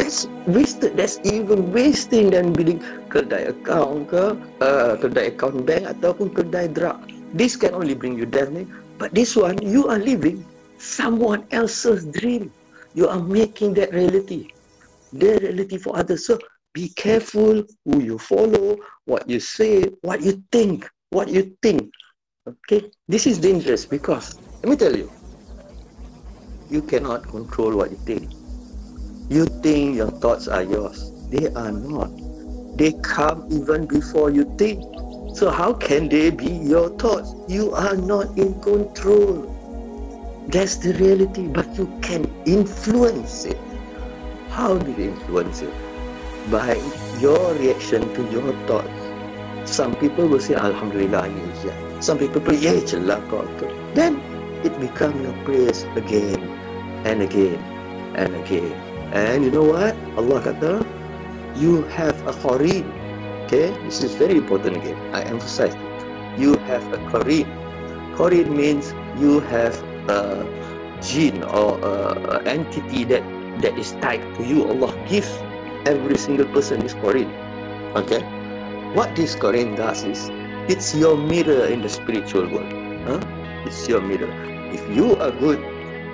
That's 0.00 0.24
wasted. 0.48 0.96
That's 0.96 1.20
even 1.24 1.68
wasting 1.68 2.32
than 2.32 2.56
building 2.56 2.80
kedai 3.12 3.52
account 3.52 4.08
ke, 4.08 4.32
uh, 4.64 4.96
kedai 4.96 5.36
account 5.36 5.68
bank 5.68 5.84
ataupun 5.84 6.32
kedai 6.32 6.72
drug. 6.72 6.96
This 7.36 7.52
can 7.52 7.76
only 7.76 7.92
bring 7.92 8.16
you 8.16 8.24
death. 8.24 8.48
But 8.96 9.12
this 9.12 9.36
one, 9.36 9.60
you 9.60 9.84
are 9.90 10.00
living 10.00 10.40
someone 10.80 11.44
else's 11.52 12.08
dream. 12.08 12.48
You 12.94 13.10
are 13.10 13.20
making 13.20 13.74
that 13.76 13.92
reality. 13.92 14.48
Their 15.12 15.36
reality 15.42 15.76
for 15.76 15.92
others. 15.98 16.24
So 16.24 16.38
be 16.72 16.88
careful 16.96 17.62
who 17.84 18.00
you 18.00 18.16
follow, 18.16 18.78
what 19.04 19.28
you 19.28 19.40
say, 19.40 19.92
what 20.02 20.22
you 20.22 20.40
think, 20.52 20.88
what 21.10 21.28
you 21.28 21.52
think. 21.60 21.90
Okay, 22.48 22.88
this 23.08 23.26
is 23.26 23.38
dangerous 23.38 23.84
because 23.84 24.38
let 24.62 24.68
me 24.70 24.76
tell 24.76 24.94
you, 24.94 25.10
you 26.70 26.82
cannot 26.82 27.28
control 27.28 27.76
what 27.76 27.90
you 27.90 28.00
think. 28.08 28.30
You 29.30 29.46
think 29.46 29.96
your 29.96 30.10
thoughts 30.10 30.48
are 30.48 30.62
yours. 30.62 31.10
They 31.30 31.48
are 31.54 31.72
not. 31.72 32.10
They 32.76 32.92
come 33.00 33.48
even 33.50 33.86
before 33.86 34.30
you 34.30 34.44
think. 34.58 34.84
So 35.34 35.48
how 35.50 35.72
can 35.72 36.10
they 36.10 36.28
be 36.30 36.50
your 36.50 36.90
thoughts? 36.98 37.32
You 37.48 37.72
are 37.72 37.96
not 37.96 38.36
in 38.36 38.60
control. 38.60 39.48
That's 40.48 40.76
the 40.76 40.92
reality, 40.92 41.48
but 41.48 41.74
you 41.74 41.86
can 42.02 42.30
influence 42.44 43.46
it. 43.46 43.58
How 44.50 44.76
do 44.76 44.92
you 44.92 45.10
influence 45.10 45.62
it? 45.62 45.72
By 46.50 46.74
your 47.18 47.54
reaction 47.54 48.02
to 48.14 48.22
your 48.30 48.52
thoughts. 48.66 48.92
Some 49.64 49.96
people 49.96 50.28
will 50.28 50.40
say, 50.40 50.54
Alhamdulillah, 50.54 51.28
yeah. 51.64 52.00
Some 52.00 52.18
people 52.18 52.42
will 52.42 52.52
say, 52.52 52.76
yeah, 52.76 53.94
Then 53.94 54.20
it 54.62 54.78
becomes 54.78 55.16
your 55.22 55.32
praise 55.44 55.84
again 55.96 56.42
and 57.06 57.22
again 57.22 57.56
and 58.16 58.34
again 58.36 58.83
and 59.14 59.44
you 59.46 59.50
know 59.50 59.62
what? 59.62 59.94
Allah 60.18 60.42
kata, 60.42 60.82
you 61.54 61.86
have 61.94 62.18
a 62.26 62.34
qarin. 62.42 62.82
Okay, 63.46 63.70
this 63.86 64.02
is 64.02 64.18
very 64.18 64.34
important 64.34 64.82
again. 64.82 64.98
I 65.14 65.22
emphasize. 65.22 65.78
You 66.34 66.58
have 66.66 66.82
a 66.90 66.98
qarin. 67.14 67.46
Qarin 68.18 68.50
means 68.50 68.90
you 69.14 69.38
have 69.54 69.78
a 70.10 70.42
jinn 70.98 71.46
or 71.46 71.78
a, 71.78 71.94
a 72.26 72.36
entity 72.42 73.06
that 73.06 73.22
that 73.62 73.78
is 73.78 73.94
tied 74.02 74.26
to 74.34 74.42
you. 74.42 74.66
Allah 74.66 74.90
gives 75.06 75.30
every 75.86 76.18
single 76.18 76.50
person 76.50 76.82
this 76.82 76.98
qarin. 76.98 77.30
Okay, 77.94 78.18
what 78.98 79.14
this 79.14 79.38
qarin 79.38 79.78
does 79.78 80.02
is 80.02 80.26
it's 80.66 80.90
your 80.90 81.14
mirror 81.14 81.70
in 81.70 81.86
the 81.86 81.88
spiritual 81.88 82.50
world. 82.50 82.72
Huh? 83.06 83.22
It's 83.62 83.86
your 83.86 84.02
mirror. 84.02 84.32
If 84.74 84.82
you 84.90 85.14
are 85.22 85.30
good, 85.30 85.62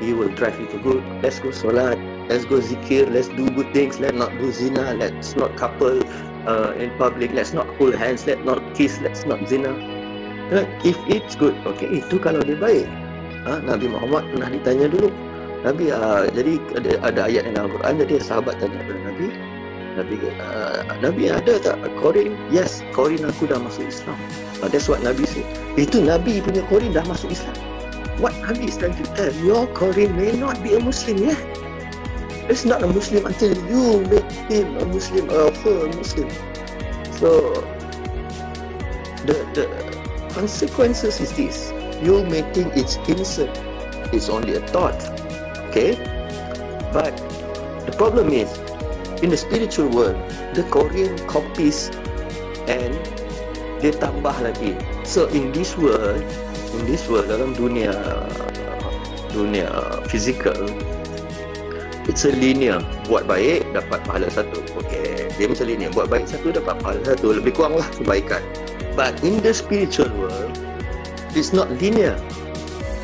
he 0.05 0.13
will 0.13 0.29
drive 0.37 0.61
you 0.61 0.69
to 0.69 0.79
good. 0.85 1.01
Let's 1.25 1.41
go 1.41 1.49
salat 1.49 1.97
let's 2.31 2.47
go 2.47 2.63
zikir, 2.63 3.11
let's 3.11 3.27
do 3.35 3.51
good 3.51 3.67
things, 3.75 3.99
let's 3.99 4.15
not 4.15 4.31
do 4.39 4.55
zina, 4.55 4.95
let's 4.95 5.35
not 5.35 5.51
couple 5.59 5.99
uh, 6.47 6.71
in 6.79 6.95
public, 6.95 7.35
let's 7.35 7.51
not 7.51 7.67
hold 7.75 7.99
hands, 7.99 8.23
let's 8.31 8.41
not 8.47 8.63
kiss, 8.79 9.03
let's 9.03 9.27
not 9.27 9.43
zina. 9.51 9.75
Uh, 10.55 10.63
if 10.87 10.95
it's 11.11 11.35
good, 11.35 11.59
okay, 11.67 11.91
itu 11.91 12.23
kalau 12.23 12.39
dia 12.47 12.55
baik. 12.55 12.87
Ha, 13.51 13.59
Nabi 13.67 13.91
Muhammad 13.91 14.31
pernah 14.31 14.49
ditanya 14.55 14.87
dulu. 14.87 15.11
Nabi, 15.67 15.91
uh, 15.91 16.31
jadi 16.31 16.63
ada, 16.79 16.91
ada 17.03 17.21
ayat 17.27 17.43
dalam 17.51 17.67
Al-Quran, 17.67 17.95
jadi 18.07 18.15
sahabat 18.23 18.55
tanya 18.63 18.79
kepada 18.79 19.01
Nabi, 19.11 19.27
Nabi, 19.99 20.17
uh, 20.39 20.79
Nabi 21.03 21.23
ada 21.35 21.59
tak 21.59 21.77
korin? 21.99 22.39
Yes, 22.55 22.87
korin 22.95 23.27
aku 23.27 23.51
dah 23.51 23.59
masuk 23.59 23.91
Islam. 23.91 24.15
Uh, 24.63 24.71
that's 24.71 24.87
what 24.87 25.03
Nabi 25.03 25.27
say. 25.27 25.43
Itu 25.75 25.99
Nabi 25.99 26.39
punya 26.39 26.63
korin 26.71 26.95
dah 26.95 27.03
masuk 27.11 27.35
Islam. 27.35 27.59
What 28.23 28.39
Nabi 28.47 28.71
is 28.71 28.79
trying 28.79 28.95
to 28.95 29.07
tell, 29.19 29.35
your 29.43 29.67
korin 29.75 30.15
may 30.15 30.31
not 30.31 30.63
be 30.63 30.79
a 30.79 30.81
Muslim. 30.81 31.19
Yeah? 31.19 31.39
He's 32.51 32.67
not 32.67 32.83
a 32.83 32.91
Muslim 32.91 33.31
until 33.31 33.55
you 33.71 34.03
make 34.11 34.27
him 34.51 34.75
a 34.83 34.85
Muslim 34.91 35.31
or 35.31 35.55
her 35.63 35.87
a 35.87 35.95
Muslim. 35.95 36.27
So 37.15 37.63
the 39.23 39.47
the 39.55 39.71
consequences 40.35 41.23
is 41.23 41.31
this: 41.39 41.71
you 42.03 42.27
may 42.27 42.43
think 42.51 42.75
it's 42.75 42.99
innocent, 43.07 43.55
it's 44.11 44.27
only 44.27 44.59
a 44.59 44.63
thought, 44.67 44.99
okay? 45.71 45.95
But 46.91 47.15
the 47.87 47.95
problem 47.95 48.35
is, 48.35 48.51
in 49.23 49.31
the 49.31 49.39
spiritual 49.39 49.87
world, 49.95 50.19
the 50.51 50.67
Korean 50.75 51.15
copies 51.31 51.95
and 52.67 52.99
dia 53.79 53.95
tambah 53.95 54.35
lagi. 54.43 54.75
So 55.07 55.31
in 55.31 55.55
this 55.55 55.79
world, 55.79 56.27
in 56.75 56.83
this 56.83 57.07
world 57.07 57.31
dalam 57.31 57.55
dunia 57.55 57.95
dunia 59.31 60.03
physical, 60.11 60.67
it's 62.07 62.25
a 62.25 62.33
linear. 62.33 62.81
Buat 63.11 63.27
baik 63.29 63.67
dapat 63.75 64.01
pahala 64.07 64.29
satu. 64.31 64.63
Okay 64.85 65.29
dia 65.37 65.49
macam 65.51 65.67
linear. 65.69 65.91
Buat 65.93 66.09
baik 66.13 66.25
satu 66.31 66.53
dapat 66.55 66.77
pahala 66.81 67.01
satu. 67.05 67.37
Lebih 67.37 67.53
kurang 67.57 67.77
lah 67.81 67.89
kebaikan. 67.97 68.41
But 68.97 69.21
in 69.27 69.41
the 69.41 69.53
spiritual 69.53 70.09
world 70.17 70.55
it's 71.35 71.51
not 71.51 71.69
linear. 71.81 72.17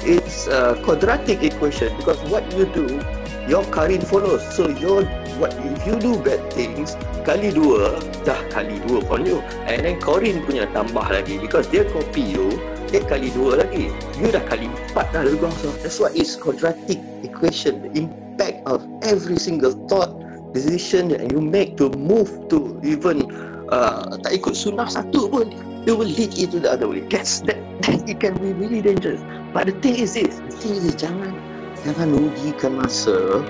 It's 0.06 0.46
a 0.46 0.78
quadratic 0.86 1.42
equation 1.42 1.90
because 1.98 2.22
what 2.30 2.46
you 2.54 2.70
do 2.70 3.02
your 3.50 3.66
karin 3.74 4.02
follows. 4.02 4.42
So 4.54 4.70
your 4.70 5.02
what 5.42 5.52
if 5.60 5.82
you 5.82 5.98
do 5.98 6.16
bad 6.22 6.40
things 6.54 6.94
kali 7.26 7.50
dua 7.50 7.98
dah 8.22 8.38
kali 8.54 8.78
dua 8.86 9.02
on 9.10 9.26
you. 9.26 9.42
And 9.66 9.82
then 9.82 9.98
karin 9.98 10.46
punya 10.46 10.70
tambah 10.70 11.06
lagi 11.10 11.42
because 11.42 11.66
dia 11.66 11.82
copy 11.90 12.22
you 12.22 12.54
dia 12.90 13.02
kali 13.02 13.28
dua 13.35 13.66
lagi. 13.66 13.90
You 14.19 14.31
dah 14.31 14.43
kali 14.47 14.71
empat 14.71 15.11
dah 15.11 15.26
lebih 15.26 15.47
kurang. 15.47 15.57
So 15.59 15.75
that's 15.83 15.99
what 15.99 16.14
is 16.14 16.38
quadratic 16.38 17.02
equation 17.26 17.83
the 17.83 17.90
impact 17.99 18.62
of 18.64 18.85
every 19.02 19.37
single 19.37 19.75
thought 19.90 20.14
decision 20.55 21.12
that 21.12 21.28
you 21.28 21.43
make 21.43 21.76
to 21.76 21.93
move 22.00 22.31
to 22.49 22.78
even 22.81 23.26
uh, 23.69 24.16
tak 24.25 24.40
ikut 24.40 24.55
sunnah 24.57 24.88
satu 24.88 25.28
pun 25.28 25.52
it 25.87 25.95
will 25.95 26.09
lead 26.09 26.33
you 26.35 26.47
to 26.49 26.59
the 26.62 26.71
other 26.71 26.88
way. 26.88 27.05
That's 27.11 27.43
that, 27.45 27.59
that 27.87 28.07
it 28.09 28.19
can 28.23 28.38
be 28.38 28.55
really 28.55 28.81
dangerous. 28.83 29.21
But 29.52 29.69
the 29.69 29.76
thing 29.83 29.99
is 29.99 30.14
this 30.14 30.38
the 30.47 30.55
thing 30.57 30.75
is 30.81 30.95
jangan 30.97 31.35
jangan 31.83 32.14
rugikan 32.14 32.78
masa 32.81 33.45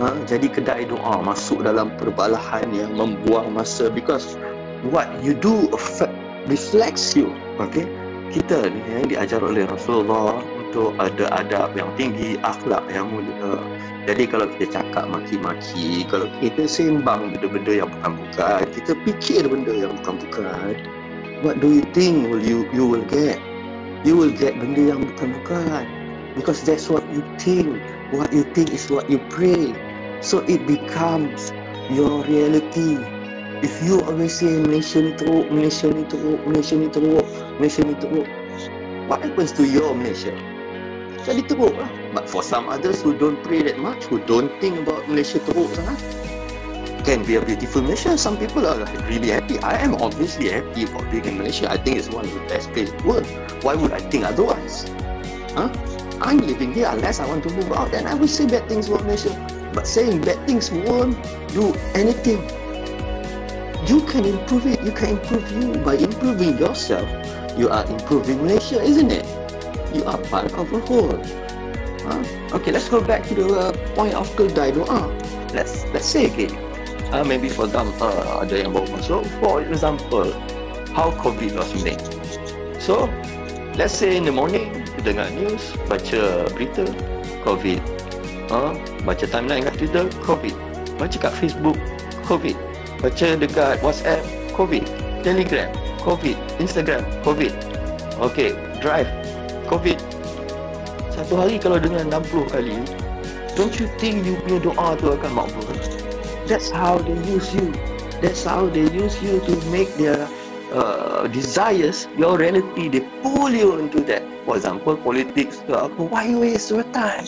ha, 0.00 0.14
jadi 0.28 0.46
kedai 0.52 0.88
doa 0.88 1.20
masuk 1.24 1.64
dalam 1.64 1.92
perbalahan 1.96 2.68
yang 2.72 2.94
membuang 2.94 3.52
masa. 3.56 3.88
Because 3.88 4.36
what 4.92 5.08
you 5.24 5.32
do 5.32 5.68
affect 5.72 6.12
reflects 6.44 7.16
you 7.16 7.32
okay 7.56 7.88
kita 8.34 8.66
ni 8.66 8.82
yang 8.90 9.06
diajar 9.06 9.38
oleh 9.46 9.62
Rasulullah 9.70 10.42
untuk 10.58 10.90
ada 10.98 11.30
adab 11.38 11.78
yang 11.78 11.86
tinggi, 11.94 12.34
akhlak 12.42 12.82
yang 12.90 13.06
mulia. 13.06 13.62
Jadi 14.10 14.26
kalau 14.26 14.50
kita 14.58 14.82
cakap 14.82 15.06
maki-maki, 15.06 16.02
kalau 16.10 16.26
kita 16.42 16.66
sembang 16.66 17.30
benda-benda 17.30 17.86
yang 17.86 17.88
bukan-bukan, 17.94 18.66
kita 18.74 18.98
fikir 19.06 19.46
benda 19.46 19.70
yang 19.70 19.94
bukan-bukan, 20.02 20.74
what 21.46 21.62
do 21.62 21.70
you 21.70 21.86
think 21.94 22.26
will 22.26 22.42
you 22.42 22.66
you 22.74 22.82
will 22.82 23.06
get? 23.06 23.38
You 24.02 24.18
will 24.18 24.34
get 24.34 24.58
benda 24.58 24.98
yang 24.98 25.06
bukan-bukan. 25.14 25.86
Because 26.34 26.66
that's 26.66 26.90
what 26.90 27.06
you 27.14 27.22
think. 27.38 27.78
What 28.10 28.34
you 28.34 28.42
think 28.50 28.74
is 28.74 28.90
what 28.90 29.06
you 29.06 29.22
pray. 29.30 29.70
So 30.18 30.42
it 30.50 30.66
becomes 30.66 31.54
your 31.86 32.26
reality. 32.26 32.98
If 33.62 33.70
you 33.86 34.02
always 34.02 34.34
say 34.42 34.58
Malaysia 34.58 34.98
ni 35.00 35.14
teruk, 35.14 35.46
Malaysia 35.54 35.88
ni 35.88 36.02
teruk, 36.10 36.42
Malaysia 36.42 36.74
ni 36.74 36.90
teruk, 36.90 37.22
Malaysia 37.58 37.82
ni 37.86 37.94
teruk, 37.98 38.26
what 39.06 39.22
happens 39.22 39.54
to 39.54 39.62
your 39.62 39.94
Malaysia? 39.94 40.34
jadi 41.24 41.40
teruk 41.48 41.72
lah. 41.74 41.88
But 42.12 42.28
for 42.28 42.44
some 42.44 42.68
others 42.68 43.00
who 43.00 43.16
don't 43.16 43.40
pray 43.42 43.64
that 43.64 43.80
much, 43.80 44.04
who 44.06 44.20
don't 44.22 44.52
think 44.60 44.76
about 44.84 45.08
Malaysia 45.08 45.40
teruk 45.42 45.72
sangat, 45.72 45.98
can 47.04 47.20
be 47.24 47.36
a 47.36 47.42
beautiful 47.42 47.84
Malaysia. 47.84 48.16
Some 48.16 48.36
people 48.36 48.64
are 48.64 48.80
really 49.08 49.32
happy. 49.32 49.60
I 49.60 49.76
am 49.80 49.96
obviously 50.00 50.52
happy 50.52 50.88
for 50.88 51.04
being 51.12 51.24
in 51.24 51.36
Malaysia. 51.40 51.68
I 51.68 51.76
think 51.76 52.00
it's 52.00 52.08
one 52.08 52.24
of 52.24 52.32
the 52.32 52.44
best 52.48 52.72
places 52.72 52.96
in 52.96 53.00
the 53.00 53.04
world. 53.08 53.26
Why 53.64 53.76
would 53.76 53.92
I 53.92 54.00
think 54.08 54.24
otherwise? 54.24 54.88
Huh? 55.52 55.68
I'm 56.24 56.40
living 56.40 56.72
here 56.72 56.88
unless 56.88 57.20
I 57.20 57.26
want 57.28 57.44
to 57.44 57.50
move 57.52 57.72
out. 57.72 57.92
Then 57.92 58.06
I 58.08 58.14
will 58.14 58.30
say 58.30 58.48
bad 58.48 58.68
things 58.68 58.88
about 58.88 59.04
Malaysia. 59.04 59.32
But 59.76 59.84
saying 59.84 60.22
bad 60.24 60.40
things 60.48 60.72
won't 60.72 61.18
do 61.52 61.74
anything. 61.92 62.40
You 63.84 64.00
can 64.08 64.24
improve 64.24 64.64
it. 64.64 64.80
You 64.80 64.92
can 64.92 65.20
improve 65.20 65.44
you 65.52 65.76
by 65.84 66.00
improving 66.00 66.56
yourself. 66.56 67.04
You 67.54 67.70
are 67.70 67.86
improving 67.86 68.42
Malaysia, 68.42 68.82
isn't 68.82 69.10
it? 69.10 69.26
you 69.94 70.04
are 70.04 70.18
part 70.26 70.52
of 70.52 70.72
a 70.72 70.80
whole. 70.80 71.16
Huh? 72.02 72.22
Okay, 72.52 72.72
let's 72.72 72.88
go 72.88 73.00
back 73.00 73.24
to 73.28 73.34
the 73.34 73.46
uh, 73.48 73.72
point 73.94 74.12
of 74.12 74.28
kedai 74.36 74.74
doa. 74.74 75.08
Let's 75.54 75.86
let's 75.94 76.04
say 76.04 76.26
again. 76.26 76.52
Uh, 77.14 77.22
maybe 77.22 77.48
for 77.48 77.70
them, 77.70 77.94
uh, 78.02 78.42
ada 78.42 78.66
yang 78.66 78.74
baru 78.74 78.90
masuk. 78.90 79.22
For 79.38 79.62
example, 79.62 80.34
how 80.90 81.14
COVID 81.22 81.54
was 81.54 81.70
made. 81.86 82.02
So, 82.82 83.06
let's 83.78 83.94
say 83.94 84.18
in 84.18 84.26
the 84.26 84.34
morning, 84.34 84.82
dengar 85.06 85.30
news, 85.30 85.62
baca 85.86 86.50
berita, 86.58 86.90
COVID. 87.46 87.78
Uh, 88.50 88.74
baca 89.06 89.24
timeline 89.30 89.62
kat 89.62 89.78
Twitter, 89.78 90.10
COVID. 90.26 90.54
Baca 90.98 91.16
kat 91.30 91.32
Facebook, 91.38 91.78
COVID. 92.26 92.58
Baca 92.98 93.28
dekat 93.38 93.78
WhatsApp, 93.78 94.20
COVID. 94.58 94.84
Telegram, 95.24 95.70
COVID. 96.04 96.36
Instagram, 96.60 97.02
COVID. 97.24 97.52
Okay, 98.20 98.54
drive 98.78 99.08
COVID. 99.66 99.98
Satu 101.10 101.40
hari 101.40 101.58
kalau 101.58 101.80
dengar 101.80 102.04
60 102.06 102.52
kali, 102.52 102.76
don't 103.58 103.74
you 103.80 103.88
think 103.98 104.22
you 104.22 104.38
punya 104.44 104.60
doa 104.60 104.94
tu 105.00 105.10
akan 105.10 105.30
makbul? 105.32 105.64
That's 106.44 106.68
how 106.68 107.00
they 107.00 107.16
use 107.24 107.48
you. 107.56 107.72
That's 108.20 108.44
how 108.44 108.68
they 108.68 108.86
use 108.92 109.16
you 109.24 109.40
to 109.48 109.52
make 109.72 109.88
their 109.96 110.28
uh, 110.74 111.26
desires, 111.28 112.08
your 112.18 112.36
reality, 112.36 112.88
they 112.88 113.00
pull 113.22 113.50
you 113.50 113.78
into 113.78 114.00
that. 114.10 114.22
For 114.44 114.56
example, 114.56 114.96
politics. 114.96 115.62
Uh, 115.68 115.88
why 115.88 116.34
waste 116.34 116.70
your 116.70 116.84
time? 116.92 117.24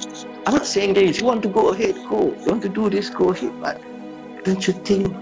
I'm 0.47 0.55
not 0.55 0.67
saying 0.67 0.95
that 0.95 1.05
if 1.05 1.21
you 1.21 1.27
want 1.27 1.43
to 1.45 1.49
go 1.49 1.71
ahead, 1.71 1.95
go. 2.11 2.35
You 2.35 2.47
want 2.47 2.63
to 2.63 2.69
do 2.69 2.91
this, 2.91 3.09
go 3.09 3.31
ahead. 3.31 3.53
But 3.61 3.81
don't 4.45 4.67
you 4.67 4.75
think 4.85 5.15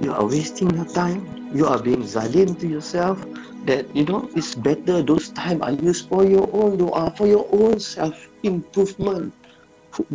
you 0.00 0.12
are 0.12 0.24
wasting 0.24 0.70
your 0.74 0.86
time? 0.86 1.41
You 1.54 1.66
are 1.66 1.80
being 1.80 2.02
zalim 2.02 2.58
to 2.60 2.66
yourself. 2.66 3.24
That 3.66 3.94
you 3.94 4.04
know 4.04 4.28
it's 4.34 4.54
better 4.54 5.02
those 5.02 5.28
time 5.30 5.62
are 5.62 5.70
used 5.72 6.08
for 6.08 6.24
your 6.26 6.48
own 6.52 6.78
dua, 6.78 7.12
for 7.16 7.26
your 7.26 7.46
own 7.52 7.78
self 7.78 8.28
improvement. 8.42 9.32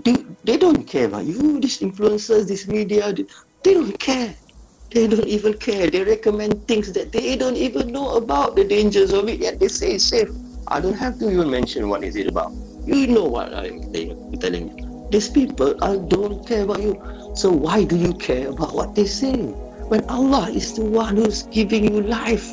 They, 0.03 0.25
they 0.44 0.58
don't 0.58 0.84
care 0.86 1.06
about 1.06 1.25
you. 1.25 1.60
These 1.62 1.79
influencers, 1.79 2.48
this 2.48 2.67
media, 2.67 3.13
they 3.13 3.74
don't 3.74 3.98
care. 4.00 4.36
They 4.91 5.08
don't 5.08 5.27
even 5.27 5.53
care. 5.60 5.89
They 5.89 6.03
recommend 6.03 6.67
things 6.67 6.91
that 6.94 7.12
they 7.12 7.36
don't 7.36 7.56
even 7.56 7.91
know 7.91 8.15
about 8.15 8.56
the 8.56 8.63
dangers 8.63 9.13
of 9.13 9.29
it, 9.29 9.39
yet 9.39 9.60
they 9.60 9.67
say 9.67 9.94
it's 9.96 10.06
safe. 10.06 10.29
I 10.67 10.79
don't 10.82 10.96
have 10.98 11.20
to 11.20 11.29
even 11.32 11.50
mention 11.51 11.89
what 11.89 12.03
is 12.03 12.15
it 12.15 12.27
about. 12.27 12.51
You 12.86 13.08
know 13.08 13.25
what 13.25 13.53
I'm 13.53 13.91
telling 14.39 14.77
you. 14.77 15.08
These 15.12 15.29
people 15.29 15.75
I 15.84 15.98
don't 15.98 16.46
care 16.48 16.63
about 16.63 16.82
you. 16.82 17.00
So 17.36 17.51
why 17.51 17.84
do 17.84 17.96
you 17.96 18.13
care 18.13 18.50
about 18.50 18.74
what 18.74 18.96
they 18.96 19.06
say? 19.06 19.53
When 19.88 20.03
Allah 20.10 20.51
is 20.51 20.75
the 20.75 20.84
one 20.84 21.15
who's 21.15 21.44
giving 21.44 21.88
you 21.88 22.01
life, 22.01 22.51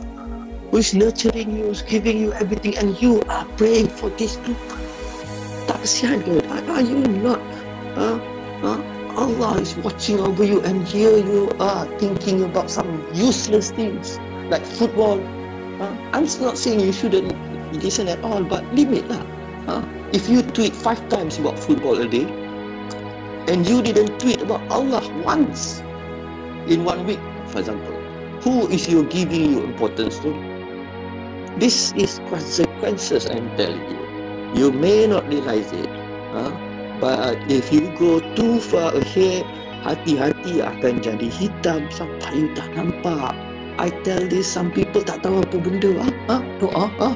who 0.71 0.79
is 0.79 0.95
nurturing 0.95 1.57
you, 1.57 1.67
who's 1.67 1.83
giving 1.83 2.19
you 2.19 2.33
everything, 2.35 2.79
and 2.79 2.95
you 3.03 3.23
are 3.29 3.45
praying 3.59 3.89
for 3.89 4.09
these 4.11 4.39
people. 4.47 4.79
Kesian 5.85 6.25
ke? 6.25 6.41
Are 6.73 6.81
you 6.81 7.05
not? 7.21 7.37
Huh? 7.93 8.17
Huh? 8.65 8.81
Allah 9.21 9.61
is 9.61 9.77
watching 9.85 10.17
over 10.17 10.43
you 10.49 10.65
and 10.65 10.81
here 10.89 11.13
you 11.21 11.53
are 11.61 11.85
thinking 12.01 12.41
about 12.43 12.73
some 12.73 13.05
useless 13.13 13.71
things 13.71 14.17
like 14.49 14.65
football. 14.65 15.21
Uh, 15.77 15.93
I'm 16.17 16.25
not 16.41 16.57
saying 16.57 16.81
you 16.81 16.91
shouldn't 16.97 17.29
listen 17.85 18.09
at 18.09 18.25
all, 18.25 18.41
but 18.43 18.65
limit 18.73 19.05
lah. 19.13 19.21
Uh, 19.69 19.85
if 20.17 20.25
you 20.25 20.41
tweet 20.41 20.73
five 20.73 21.05
times 21.13 21.37
about 21.37 21.61
football 21.61 22.01
a 22.01 22.09
day 22.09 22.25
and 23.53 23.69
you 23.69 23.85
didn't 23.85 24.17
tweet 24.17 24.41
about 24.41 24.65
Allah 24.73 25.05
once 25.21 25.84
in 26.69 26.85
one 26.85 27.07
week, 27.07 27.21
for 27.49 27.61
example, 27.61 27.97
who 28.43 28.69
is 28.69 28.89
you 28.89 29.05
giving 29.09 29.53
you 29.53 29.61
importance 29.65 30.19
to? 30.21 30.33
This 31.59 31.93
is 31.95 32.19
consequences 32.29 33.27
I'm 33.31 33.49
telling 33.57 33.85
you. 33.89 34.01
You 34.55 34.73
may 34.73 35.07
not 35.07 35.27
realize 35.29 35.71
it. 35.73 35.89
Uh, 36.35 36.51
But 37.01 37.37
if 37.51 37.73
you 37.75 37.91
go 37.99 38.23
too 38.33 38.63
far 38.63 38.95
ahead, 38.95 39.43
hati-hati 39.83 40.63
akan 40.63 41.03
jadi 41.03 41.27
hitam 41.27 41.91
sampai 41.91 42.31
you 42.33 42.49
tak 42.55 42.71
nampak. 42.73 43.35
I 43.77 43.91
tell 44.07 44.23
this, 44.31 44.47
some 44.47 44.71
people 44.71 45.03
tak 45.03 45.27
tahu 45.27 45.43
apa 45.43 45.59
benda. 45.59 45.99
Ah, 45.99 46.39
ah, 46.39 46.43
doa, 46.63 46.87
ah. 47.03 47.15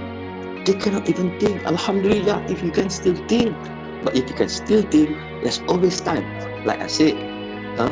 They 0.66 0.74
cannot 0.74 1.06
even 1.06 1.30
think. 1.38 1.62
Alhamdulillah, 1.62 2.42
if 2.50 2.58
you 2.60 2.74
can 2.74 2.90
still 2.90 3.16
think. 3.30 3.54
But 4.02 4.18
if 4.18 4.26
you 4.26 4.34
can 4.34 4.50
still 4.50 4.82
think, 4.82 5.14
there's 5.40 5.62
always 5.70 6.02
time. 6.02 6.26
Like 6.66 6.82
I 6.82 6.90
said, 6.90 7.14
ah, 7.78 7.88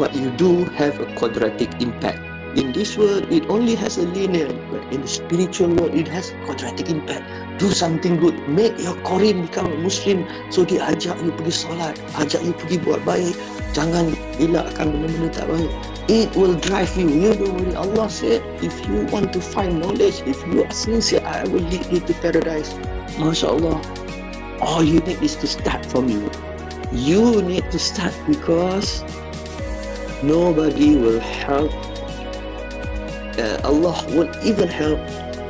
what 0.00 0.16
you 0.16 0.32
do 0.40 0.64
have 0.80 0.96
a 0.98 1.06
quadratic 1.14 1.68
impact. 1.84 2.16
In 2.56 2.72
this 2.72 2.96
world, 2.96 3.30
it 3.30 3.46
only 3.46 3.76
has 3.76 4.00
a 4.00 4.08
linear, 4.08 4.48
but 4.72 4.82
in 4.90 5.02
the 5.02 5.06
spiritual 5.06 5.68
world, 5.76 5.94
it 5.94 6.08
has 6.08 6.32
a 6.32 6.36
quadratic 6.48 6.88
impact. 6.88 7.22
Do 7.60 7.70
something 7.70 8.16
good. 8.16 8.34
Make 8.48 8.80
your 8.80 8.96
Korean 9.04 9.46
become 9.46 9.70
Muslim. 9.84 10.24
So 10.48 10.64
dia 10.64 10.82
ajak 10.88 11.20
you 11.22 11.30
pergi 11.36 11.52
solat, 11.52 11.94
ajak 12.16 12.42
you 12.42 12.56
pergi 12.56 12.82
buat 12.82 13.04
baik. 13.04 13.36
Jangan 13.76 14.16
akan 14.40 14.86
benda-benda 14.98 15.30
tak 15.30 15.46
baik. 15.46 15.70
It 16.10 16.34
will 16.34 16.58
drive 16.58 16.90
you. 16.98 17.06
You 17.06 17.38
don't 17.38 17.54
worry. 17.54 17.76
Allah 17.76 18.10
said, 18.10 18.42
if 18.64 18.74
you 18.88 19.06
want 19.14 19.30
to 19.36 19.38
find 19.38 19.78
knowledge, 19.78 20.24
if 20.26 20.40
you 20.48 20.66
are 20.66 20.74
sincere, 20.74 21.22
I 21.22 21.46
will 21.46 21.62
lead 21.70 21.86
you 21.92 22.02
to 22.02 22.12
paradise. 22.18 22.74
Masya 23.20 23.54
Allah. 23.54 23.78
All 24.58 24.82
you 24.82 24.98
need 25.06 25.22
is 25.22 25.38
to 25.38 25.46
start 25.46 25.86
from 25.86 26.10
you. 26.10 26.26
You 26.90 27.46
need 27.46 27.70
to 27.70 27.78
start 27.78 28.10
because 28.26 29.06
nobody 30.22 30.96
will 30.96 31.20
help 31.20 31.72
uh, 33.38 33.60
Allah 33.64 34.04
won't 34.10 34.36
even 34.44 34.68
help 34.68 34.98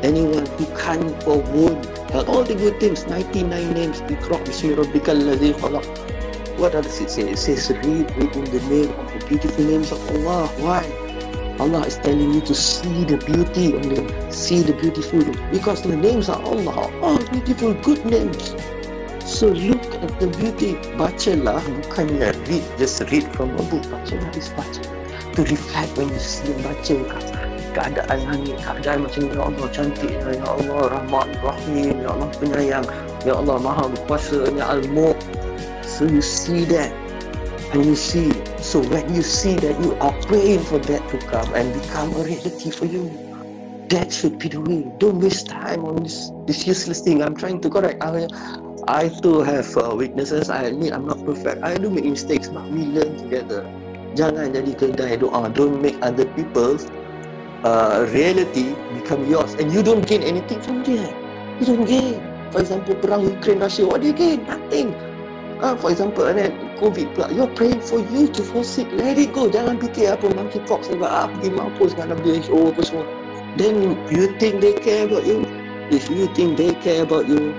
anyone 0.03 0.47
who 0.47 0.67
can't 0.77 1.27
or 1.27 1.39
won't 1.53 1.85
help 2.11 2.29
all 2.29 2.45
the 2.45 2.55
good 2.55 2.79
things 2.81 3.07
99 3.07 3.73
names 3.75 4.01
Iqra 4.03 4.39
bismi 4.45 4.75
what 6.61 6.73
does 6.73 7.01
it 7.01 7.09
say? 7.11 7.31
It 7.31 7.39
says 7.39 7.71
read, 7.71 8.11
read 8.19 8.37
in 8.37 8.45
the 8.45 8.61
name 8.69 8.91
of 9.01 9.19
the 9.19 9.27
beautiful 9.27 9.65
names 9.65 9.91
of 9.93 10.11
Allah. 10.11 10.47
Why? 10.59 10.85
Allah 11.59 11.87
is 11.87 11.97
telling 11.97 12.35
you 12.35 12.43
to 12.43 12.55
see 12.55 13.05
the 13.05 13.17
beauty 13.17 13.75
of 13.75 13.83
them, 13.89 14.31
see 14.31 14.61
the 14.61 14.75
beautiful 14.75 15.25
because 15.51 15.81
the 15.81 15.97
names 15.97 16.29
are 16.29 16.41
Allah, 16.43 16.93
all 17.01 17.17
beautiful, 17.31 17.73
good 17.73 18.05
names. 18.05 18.53
So 19.31 19.47
look 19.47 19.79
at 20.03 20.11
the 20.19 20.27
beauty. 20.27 20.75
Bacalah 20.99 21.63
bukannya 21.63 22.35
read, 22.51 22.67
just 22.83 22.99
read 23.15 23.23
from 23.31 23.55
a 23.55 23.63
book. 23.71 23.87
Bacalah 23.87 24.35
is 24.35 24.51
baca. 24.59 24.83
To 25.39 25.47
reflect 25.47 25.95
when 25.95 26.11
you 26.11 26.19
see 26.19 26.51
baca 26.67 26.99
keadaan 27.71 28.19
langit, 28.27 28.59
keadaan 28.59 29.07
macam 29.07 29.31
Ya 29.31 29.41
Allah 29.47 29.67
cantik, 29.71 30.11
Ya 30.11 30.43
Allah 30.43 30.83
rahmat, 30.91 31.31
rahim, 31.47 32.03
Ya 32.03 32.11
Allah 32.11 32.27
penyayang, 32.43 32.87
Ya 33.23 33.39
Allah 33.39 33.57
maha 33.63 33.87
berkuasa, 33.95 34.51
Ya 34.51 34.67
Al-Muq. 34.67 35.15
So 35.87 36.11
you 36.11 36.27
see 36.27 36.67
that 36.75 36.91
and 37.71 37.87
you 37.87 37.95
see, 37.95 38.35
so 38.59 38.83
when 38.91 39.07
you 39.15 39.23
see 39.23 39.55
that 39.63 39.79
you 39.79 39.95
are 40.03 40.17
praying 40.27 40.67
for 40.67 40.83
that 40.91 41.07
to 41.15 41.17
come 41.31 41.47
and 41.55 41.71
become 41.71 42.11
a 42.19 42.27
reality 42.27 42.75
for 42.75 42.91
you, 42.91 43.07
that 43.95 44.11
should 44.11 44.43
be 44.43 44.51
the 44.51 44.59
way. 44.59 44.91
Don't 44.99 45.23
waste 45.23 45.47
time 45.47 45.87
on 45.87 46.03
this, 46.03 46.35
this 46.51 46.67
useless 46.67 46.99
thing. 47.07 47.23
I'm 47.23 47.39
trying 47.39 47.63
to 47.63 47.71
correct. 47.71 48.03
I, 48.03 48.27
I 48.91 49.07
too 49.07 49.39
have 49.47 49.71
uh, 49.79 49.95
weaknesses. 49.95 50.51
I 50.51 50.65
admit 50.65 50.93
I'm 50.93 51.07
not 51.07 51.25
perfect. 51.25 51.63
I 51.63 51.79
do 51.79 51.91
make 51.91 52.05
mistakes, 52.05 52.49
but 52.49 52.67
we 52.75 52.91
learn 52.91 53.15
together. 53.23 53.63
Jangan 54.19 54.51
jadi 54.51 54.75
kedai 54.75 55.15
doa. 55.23 55.47
Don't 55.55 55.79
make 55.79 55.95
other 56.03 56.27
people 56.35 56.75
uh, 57.63 58.03
reality 58.11 58.75
become 58.99 59.23
yours 59.31 59.55
and 59.63 59.71
you 59.71 59.87
don't 59.87 60.03
gain 60.03 60.27
anything 60.27 60.59
from 60.59 60.83
there. 60.83 61.07
You 61.63 61.71
don't 61.71 61.87
gain. 61.87 62.19
For 62.51 62.67
example, 62.67 62.99
perang 62.99 63.31
Ukraine 63.31 63.63
Russia, 63.63 63.87
what 63.87 64.03
do 64.03 64.11
you 64.11 64.17
gain? 64.19 64.43
Nothing. 64.51 64.91
Uh, 65.63 65.79
for 65.79 65.95
example, 65.95 66.27
and 66.27 66.43
then 66.43 66.51
COVID 66.83 67.15
pula, 67.15 67.31
you're 67.31 67.55
praying 67.55 67.79
for 67.87 68.03
you 68.11 68.27
to 68.27 68.43
fall 68.43 68.67
sick. 68.67 68.91
Let 68.91 69.23
it 69.23 69.31
go. 69.31 69.47
Jangan 69.47 69.79
fikir 69.79 70.19
apa 70.19 70.35
monkeypox 70.35 70.91
sebab 70.91 71.07
ah, 71.07 71.31
pergi 71.39 71.55
mampus 71.55 71.95
dengan 71.95 72.19
WHO 72.27 72.75
apa 72.75 72.83
semua. 72.83 73.07
Then 73.55 73.95
you 74.11 74.35
think 74.43 74.59
they 74.59 74.75
care 74.75 75.07
about 75.07 75.23
you? 75.23 75.47
If 75.95 76.11
you 76.11 76.27
think 76.35 76.59
they 76.59 76.75
care 76.83 77.07
about 77.07 77.31
you, 77.31 77.55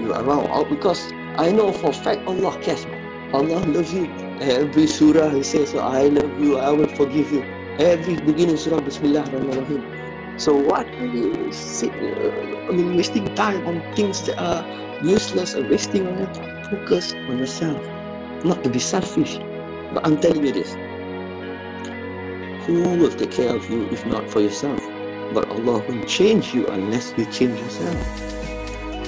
you 0.00 0.14
wrong. 0.14 0.48
Oh, 0.50 0.64
because 0.64 1.12
I 1.36 1.50
know 1.52 1.72
for 1.72 1.92
fact 1.92 2.26
Allah 2.26 2.58
cares. 2.60 2.86
Allah 3.32 3.58
loves 3.66 3.92
you. 3.92 4.06
Every 4.40 4.86
surah 4.86 5.30
he 5.30 5.42
says, 5.42 5.74
I 5.74 6.08
love 6.08 6.38
you, 6.40 6.58
I 6.58 6.70
will 6.70 6.88
forgive 6.88 7.32
you. 7.32 7.42
every 7.78 8.14
beginning 8.22 8.56
surah 8.56 8.78
Bismillahirrahmanirrahim. 8.80 9.82
So 10.38 10.54
what 10.54 10.86
are 10.86 11.06
you 11.06 11.50
uh, 11.50 12.68
I 12.68 12.72
mean, 12.72 12.96
wasting 12.96 13.26
time 13.34 13.66
on 13.66 13.82
things 13.94 14.22
that 14.26 14.38
are 14.38 14.62
useless 15.02 15.54
or 15.54 15.66
wasting 15.68 16.06
on 16.06 16.18
your? 16.18 16.30
Focus 16.70 17.12
on 17.28 17.38
yourself. 17.38 17.80
Not 18.44 18.62
to 18.64 18.70
be 18.70 18.78
selfish. 18.78 19.38
But 19.92 20.06
I'm 20.06 20.18
telling 20.20 20.46
you 20.46 20.52
this. 20.52 20.74
Who 22.66 22.82
will 22.98 23.10
take 23.10 23.30
care 23.32 23.54
of 23.54 23.68
you 23.68 23.84
if 23.90 24.06
not 24.06 24.28
for 24.30 24.40
yourself? 24.40 24.80
But 25.34 25.48
Allah 25.50 25.82
won't 25.86 26.08
change 26.08 26.54
you 26.54 26.66
unless 26.68 27.12
you 27.18 27.26
change 27.26 27.58
yourself. 27.58 27.98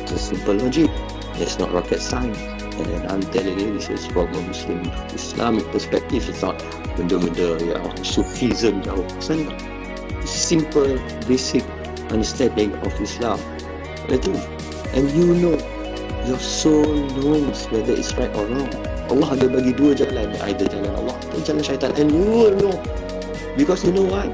It's 0.06 0.14
a 0.14 0.38
simple 0.38 0.54
logic. 0.54 0.86
It's 1.34 1.58
not 1.58 1.74
rocket 1.74 1.98
science. 1.98 2.38
And 2.78 3.10
I'm 3.10 3.26
telling 3.34 3.58
you, 3.58 3.74
this 3.74 3.90
is 3.90 4.06
from 4.06 4.30
a 4.30 4.40
Muslim 4.46 4.86
Islamic 5.10 5.66
perspective. 5.74 6.30
It's 6.30 6.46
not 6.46 6.62
benda-benda 6.94 7.58
yang 7.58 7.90
Sufism 8.06 8.86
jauh. 8.86 9.02
It's 9.18 10.30
simple, 10.30 10.94
basic 11.26 11.66
understanding 12.14 12.70
of 12.86 12.94
Islam. 13.02 13.42
Itu. 14.06 14.30
And 14.94 15.10
you 15.10 15.34
know, 15.42 15.58
your 16.22 16.38
soul 16.38 16.86
knows 17.18 17.66
whether 17.74 17.98
it's 17.98 18.14
right 18.14 18.30
or 18.38 18.46
wrong. 18.46 18.70
Allah 19.10 19.34
ada 19.34 19.50
bagi 19.50 19.74
dua 19.74 19.98
jalan, 19.98 20.38
either 20.46 20.70
jalan 20.70 20.94
Allah 21.02 21.18
atau 21.18 21.42
jalan 21.42 21.66
syaitan. 21.66 21.90
And 21.98 22.14
you 22.14 22.22
will 22.30 22.54
know. 22.54 22.78
Because 23.58 23.82
you 23.82 23.90
know 23.90 24.06
why? 24.06 24.30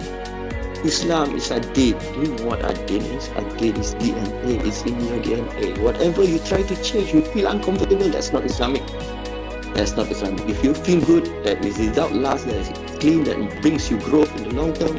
Islam 0.84 1.36
is 1.36 1.50
a 1.50 1.60
deen. 1.60 1.96
Do 1.98 2.22
you 2.22 2.34
know 2.34 2.46
what 2.46 2.60
a 2.64 2.74
deen 2.86 3.02
is? 3.02 3.28
A 3.36 3.42
deen 3.56 3.76
is 3.76 3.94
DNA. 3.94 4.66
It's 4.66 4.82
in 4.82 4.98
your 4.98 5.22
DNA. 5.22 5.78
Whatever 5.78 6.24
you 6.24 6.40
try 6.40 6.62
to 6.62 6.82
change, 6.82 7.14
you 7.14 7.22
feel 7.22 7.46
uncomfortable, 7.46 8.08
that's 8.08 8.32
not 8.32 8.44
Islamic. 8.44 8.82
That's 9.74 9.96
not 9.96 10.10
Islamic. 10.10 10.48
If 10.48 10.64
you 10.64 10.74
feel 10.74 11.00
good, 11.04 11.26
that 11.44 11.64
is 11.64 11.78
without 11.78 12.12
lust, 12.12 12.46
that 12.46 12.56
is 12.56 12.68
clean, 12.98 13.22
that 13.24 13.62
brings 13.62 13.90
you 13.90 13.98
growth 14.00 14.34
in 14.36 14.48
the 14.48 14.54
long 14.54 14.74
term, 14.74 14.98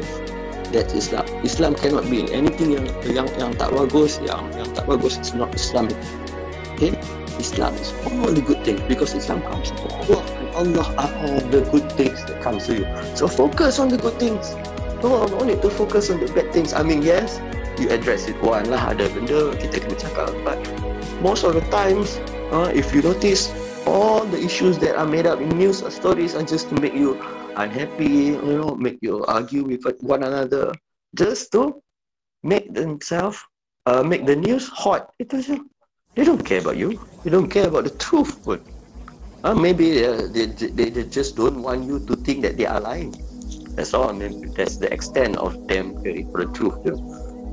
that's 0.72 0.94
Islam. 0.94 1.26
Islam 1.44 1.74
cannot 1.74 2.08
be 2.08 2.20
in 2.20 2.28
anything 2.32 2.72
yang 2.72 2.88
yang 3.04 3.28
yang 3.38 3.52
tak 3.54 3.68
bagus, 3.70 4.18
yang 4.24 4.48
yang 4.56 4.72
tak 4.72 4.88
bagus 4.88 5.20
is 5.20 5.36
not 5.36 5.52
Islamic. 5.54 5.96
Okay? 6.74 6.96
Islam 7.38 7.74
is 7.76 7.92
all 8.08 8.32
the 8.32 8.40
good 8.40 8.64
things 8.64 8.80
because 8.88 9.12
Islam 9.12 9.42
comes 9.42 9.68
from 9.68 9.90
Allah 10.00 10.22
and 10.38 10.48
Allah 10.54 10.86
are 10.96 11.12
all 11.28 11.40
the 11.52 11.60
good 11.68 11.92
things 11.92 12.24
that 12.24 12.40
comes 12.40 12.66
to 12.66 12.82
you. 12.82 12.86
So 13.14 13.28
focus 13.28 13.78
on 13.78 13.92
the 13.92 13.98
good 13.98 14.16
things. 14.16 14.56
No, 15.04 15.28
no 15.28 15.44
need 15.44 15.60
to 15.60 15.68
focus 15.68 16.08
on 16.08 16.16
the 16.24 16.32
bad 16.32 16.48
things. 16.48 16.72
I 16.72 16.82
mean, 16.82 17.04
yes, 17.04 17.36
you 17.76 17.92
address 17.92 18.24
it 18.24 18.40
one 18.40 18.72
lah. 18.72 18.96
Ada 18.96 19.12
benda 19.12 19.52
kita 19.52 19.84
kena 19.84 20.00
cakap. 20.00 20.32
But 20.48 20.56
most 21.20 21.44
of 21.44 21.52
the 21.52 21.60
times 21.68 22.16
uh, 22.48 22.72
if 22.72 22.88
you 22.96 23.04
notice 23.04 23.52
all 23.84 24.24
the 24.24 24.40
issues 24.40 24.80
that 24.80 24.96
are 24.96 25.04
made 25.04 25.28
up 25.28 25.44
in 25.44 25.52
news 25.60 25.84
or 25.84 25.92
stories 25.92 26.32
are 26.32 26.40
just 26.40 26.72
to 26.72 26.80
make 26.80 26.96
you 26.96 27.20
unhappy 27.60 28.32
you 28.32 28.56
know 28.56 28.72
make 28.80 28.96
you 29.04 29.20
argue 29.28 29.60
with 29.60 29.84
one 30.00 30.24
another. 30.24 30.72
Just 31.12 31.52
to 31.52 31.84
make 32.40 32.72
themselves 32.72 33.36
uh, 33.84 34.00
make 34.00 34.24
the 34.24 34.40
news 34.40 34.72
hot. 34.72 35.12
Itu 35.20 35.44
saja 35.44 35.60
they 36.16 36.24
don't 36.24 36.40
care 36.40 36.64
about 36.64 36.80
you. 36.80 36.96
They 37.20 37.28
don't 37.28 37.52
care 37.52 37.68
about 37.68 37.84
the 37.84 37.94
truth. 38.00 38.40
But 38.40 38.64
uh, 39.44 39.52
maybe 39.52 40.00
uh, 40.00 40.32
they, 40.32 40.48
they, 40.48 40.88
they 40.88 41.04
just 41.04 41.36
don't 41.36 41.60
want 41.60 41.84
you 41.84 42.00
to 42.08 42.16
think 42.24 42.40
that 42.48 42.56
they 42.56 42.64
are 42.64 42.80
lying 42.80 43.12
that's 43.74 43.94
all 43.94 44.12
that's 44.54 44.76
the 44.76 44.92
extent 44.92 45.36
of 45.36 45.66
them 45.68 46.02
caring 46.02 46.30
for 46.30 46.46
the 46.46 46.50
truth? 46.52 46.78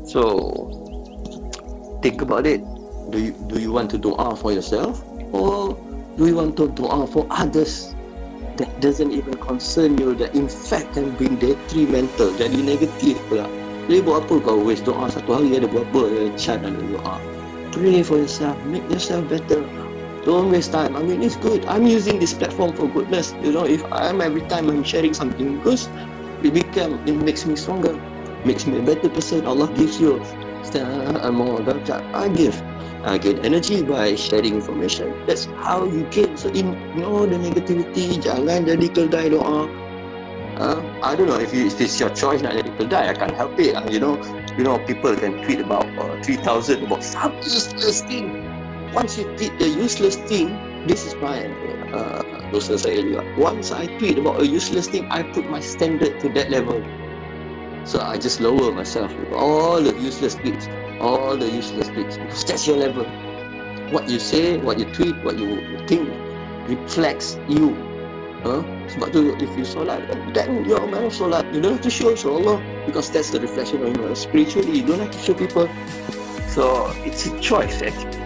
So 0.07 1.99
think 2.01 2.21
about 2.21 2.45
it. 2.45 2.61
Do 3.11 3.19
you 3.19 3.33
do 3.47 3.59
you 3.59 3.71
want 3.71 3.89
to 3.91 3.97
do 3.97 4.15
dua 4.15 4.35
for 4.35 4.53
yourself 4.53 5.03
or 5.33 5.75
do 6.17 6.27
you 6.27 6.35
want 6.35 6.57
to 6.57 6.67
do 6.69 6.85
dua 6.85 7.07
for 7.07 7.27
others 7.29 7.95
that 8.57 8.69
doesn't 8.79 9.11
even 9.11 9.33
concern 9.41 9.97
you 9.97 10.13
that 10.15 10.35
in 10.35 10.47
fact 10.47 10.93
can 10.93 11.09
be 11.17 11.27
detrimental 11.41 12.29
jadi 12.37 12.57
negatif 12.61 13.17
pula. 13.25 13.49
Jadi 13.89 14.05
buat 14.05 14.23
apa 14.29 14.35
kau 14.45 14.61
waste 14.61 14.85
doa 14.85 15.03
ah, 15.03 15.09
satu 15.09 15.41
hari 15.41 15.57
ada 15.57 15.67
berapa 15.67 16.29
chat 16.37 16.61
ada 16.61 16.77
doa. 16.77 17.17
Pray 17.73 18.03
for 18.05 18.21
yourself, 18.21 18.55
make 18.67 18.85
yourself 18.91 19.25
better. 19.31 19.63
Don't 20.21 20.53
waste 20.53 20.69
time. 20.69 20.93
I 20.93 21.01
mean, 21.01 21.25
it's 21.25 21.33
good. 21.33 21.65
I'm 21.65 21.89
using 21.89 22.21
this 22.21 22.29
platform 22.37 22.77
for 22.77 22.85
goodness. 22.85 23.33
You 23.41 23.57
know, 23.57 23.65
if 23.65 23.81
I'm 23.89 24.21
every 24.21 24.45
time 24.45 24.69
I'm 24.69 24.85
sharing 24.85 25.17
something 25.17 25.57
good, 25.65 25.81
it 26.43 26.53
become 26.53 26.99
it 27.07 27.15
makes 27.15 27.45
me 27.45 27.55
stronger 27.55 27.93
makes 28.45 28.65
me 28.65 28.77
a 28.79 28.81
better 28.81 29.09
person. 29.09 29.45
Allah 29.45 29.71
gives 29.73 29.99
you 29.99 30.21
a 30.73 31.31
more 31.31 31.59
darajat. 31.59 32.01
I 32.13 32.29
give. 32.29 32.61
I 33.03 33.17
get 33.17 33.45
energy 33.45 33.81
by 33.81 34.15
sharing 34.15 34.55
information. 34.55 35.13
That's 35.25 35.45
how 35.65 35.85
you 35.85 36.05
gain. 36.11 36.37
So 36.37 36.49
ignore 36.49 37.25
the 37.25 37.37
negativity. 37.37 38.21
Jangan 38.21 38.69
jadi 38.69 38.87
keldai 38.93 39.33
doa. 39.33 39.65
Uh, 40.61 40.77
I 41.01 41.15
don't 41.17 41.25
know 41.25 41.41
if, 41.41 41.49
you, 41.53 41.65
if 41.65 41.81
it's 41.81 41.97
your 41.97 42.13
choice 42.13 42.45
nak 42.45 42.53
jadi 42.53 42.69
keldai. 42.77 43.03
I 43.09 43.13
can't 43.17 43.33
help 43.33 43.57
it. 43.57 43.73
Uh, 43.73 43.89
you 43.89 43.97
know, 43.97 44.21
you 44.53 44.61
know 44.61 44.77
people 44.85 45.17
can 45.17 45.41
tweet 45.41 45.65
about 45.65 45.89
uh, 45.97 46.21
3,000 46.21 46.85
about 46.85 47.01
some 47.01 47.33
useless 47.41 48.05
thing. 48.05 48.45
Once 48.93 49.17
you 49.17 49.25
tweet 49.33 49.57
the 49.57 49.65
useless 49.65 50.21
thing, 50.29 50.53
this 50.87 51.05
is 51.05 51.13
my 51.15 51.45
uh, 51.93 52.23
juga. 52.51 53.21
Once 53.37 53.71
I 53.71 53.87
tweet 53.97 54.17
about 54.17 54.41
a 54.41 54.47
useless 54.47 54.87
thing, 54.87 55.07
I 55.11 55.23
put 55.23 55.49
my 55.49 55.59
standard 55.59 56.19
to 56.21 56.29
that 56.33 56.49
level. 56.49 56.81
So 57.83 57.99
I 57.99 58.17
just 58.17 58.41
lower 58.41 58.71
myself 58.71 59.09
with 59.17 59.33
all 59.33 59.81
the 59.81 59.93
useless 59.97 60.35
tweets, 60.35 60.69
all 61.01 61.37
the 61.37 61.49
useless 61.49 61.89
tweets, 61.89 62.17
because 62.17 62.43
that's 62.45 62.67
your 62.67 62.77
level. 62.77 63.05
What 63.89 64.09
you 64.09 64.19
say, 64.19 64.57
what 64.57 64.79
you 64.79 64.85
tweet, 64.93 65.17
what 65.25 65.37
you 65.37 65.57
think 65.87 66.09
reflects 66.69 67.37
you. 67.49 67.73
Huh? 68.41 68.65
Sebab 68.89 69.13
tu 69.13 69.37
if 69.37 69.49
you 69.53 69.65
solat, 69.65 70.01
then 70.33 70.65
you're 70.65 70.81
a 70.81 70.89
man 70.89 71.05
of 71.09 71.13
solat. 71.13 71.45
You 71.53 71.61
don't 71.61 71.77
have 71.77 71.85
to 71.85 71.93
show 71.93 72.13
show 72.17 72.41
Allah 72.41 72.57
because 72.89 73.09
that's 73.13 73.29
the 73.29 73.37
reflection 73.37 73.85
of 73.85 73.93
you. 73.93 74.01
Spiritually, 74.17 74.81
you 74.81 74.85
don't 74.85 75.01
have 75.01 75.13
to 75.13 75.21
show 75.21 75.37
people. 75.37 75.69
So 76.49 76.89
it's 77.05 77.29
a 77.29 77.33
choice 77.37 77.81
actually. 77.85 78.20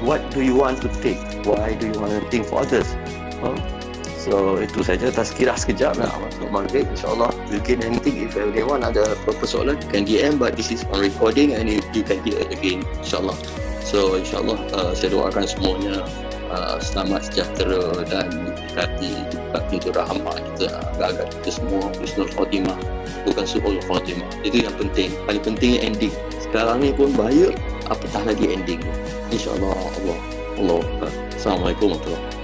What 0.00 0.32
do 0.32 0.40
you 0.40 0.56
want 0.56 0.80
to 0.80 0.88
think? 0.88 1.20
Why 1.44 1.76
do 1.76 1.84
you 1.84 1.98
want 2.00 2.16
to 2.16 2.24
think 2.32 2.48
for 2.48 2.64
others? 2.64 2.88
Huh? 3.44 3.52
So 4.16 4.56
itu 4.56 4.80
saja. 4.80 5.12
Tazkirah 5.12 5.60
sekejap 5.60 6.00
lah. 6.00 6.08
Masuk 6.24 6.48
maghrib 6.48 6.88
insyaAllah. 6.88 7.28
You 7.52 7.60
can 7.60 7.84
anything. 7.84 8.24
If 8.24 8.32
anyone 8.40 8.80
ada 8.80 9.12
apa-apa 9.12 9.44
soalan 9.44 9.76
you 9.76 9.88
can 9.92 10.08
DM 10.08 10.40
but 10.40 10.56
this 10.56 10.72
is 10.72 10.88
on 10.88 11.04
recording 11.04 11.52
and 11.52 11.68
you, 11.68 11.84
you 11.92 12.00
can 12.00 12.16
hear 12.24 12.40
it 12.40 12.48
again 12.48 12.80
insyaAllah. 13.04 13.36
So 13.84 14.16
insyaAllah 14.16 14.56
uh, 14.72 14.92
saya 14.96 15.12
doakan 15.12 15.44
semuanya 15.44 16.04
uh, 16.48 16.80
selamat 16.80 17.28
sejahtera 17.28 18.00
dan 18.08 18.56
dikati 18.56 19.12
dekat 19.36 19.62
pintu 19.68 19.88
rahmat 19.92 20.40
kita 20.56 20.80
agak-agak 20.96 21.28
kita 21.40 21.50
semua. 21.60 21.92
Husnul 22.00 22.32
Fatimah 22.32 22.78
bukan 23.28 23.44
Su'ul 23.44 23.76
Fatimah 23.84 24.32
itu 24.48 24.64
yang 24.64 24.72
penting. 24.80 25.12
Paling 25.28 25.44
penting 25.44 25.76
ending 25.84 26.12
sekarang 26.50 26.82
ni 26.82 26.90
pun 26.90 27.14
bahaya. 27.14 27.54
Apatah 27.86 28.26
lagi 28.26 28.50
ending. 28.50 28.82
insyaAllah 29.30 29.70
Allah. 29.70 30.18
Allah. 30.58 30.82
Assalamualaikum 31.30 31.94
warahmatullahi 31.94 32.39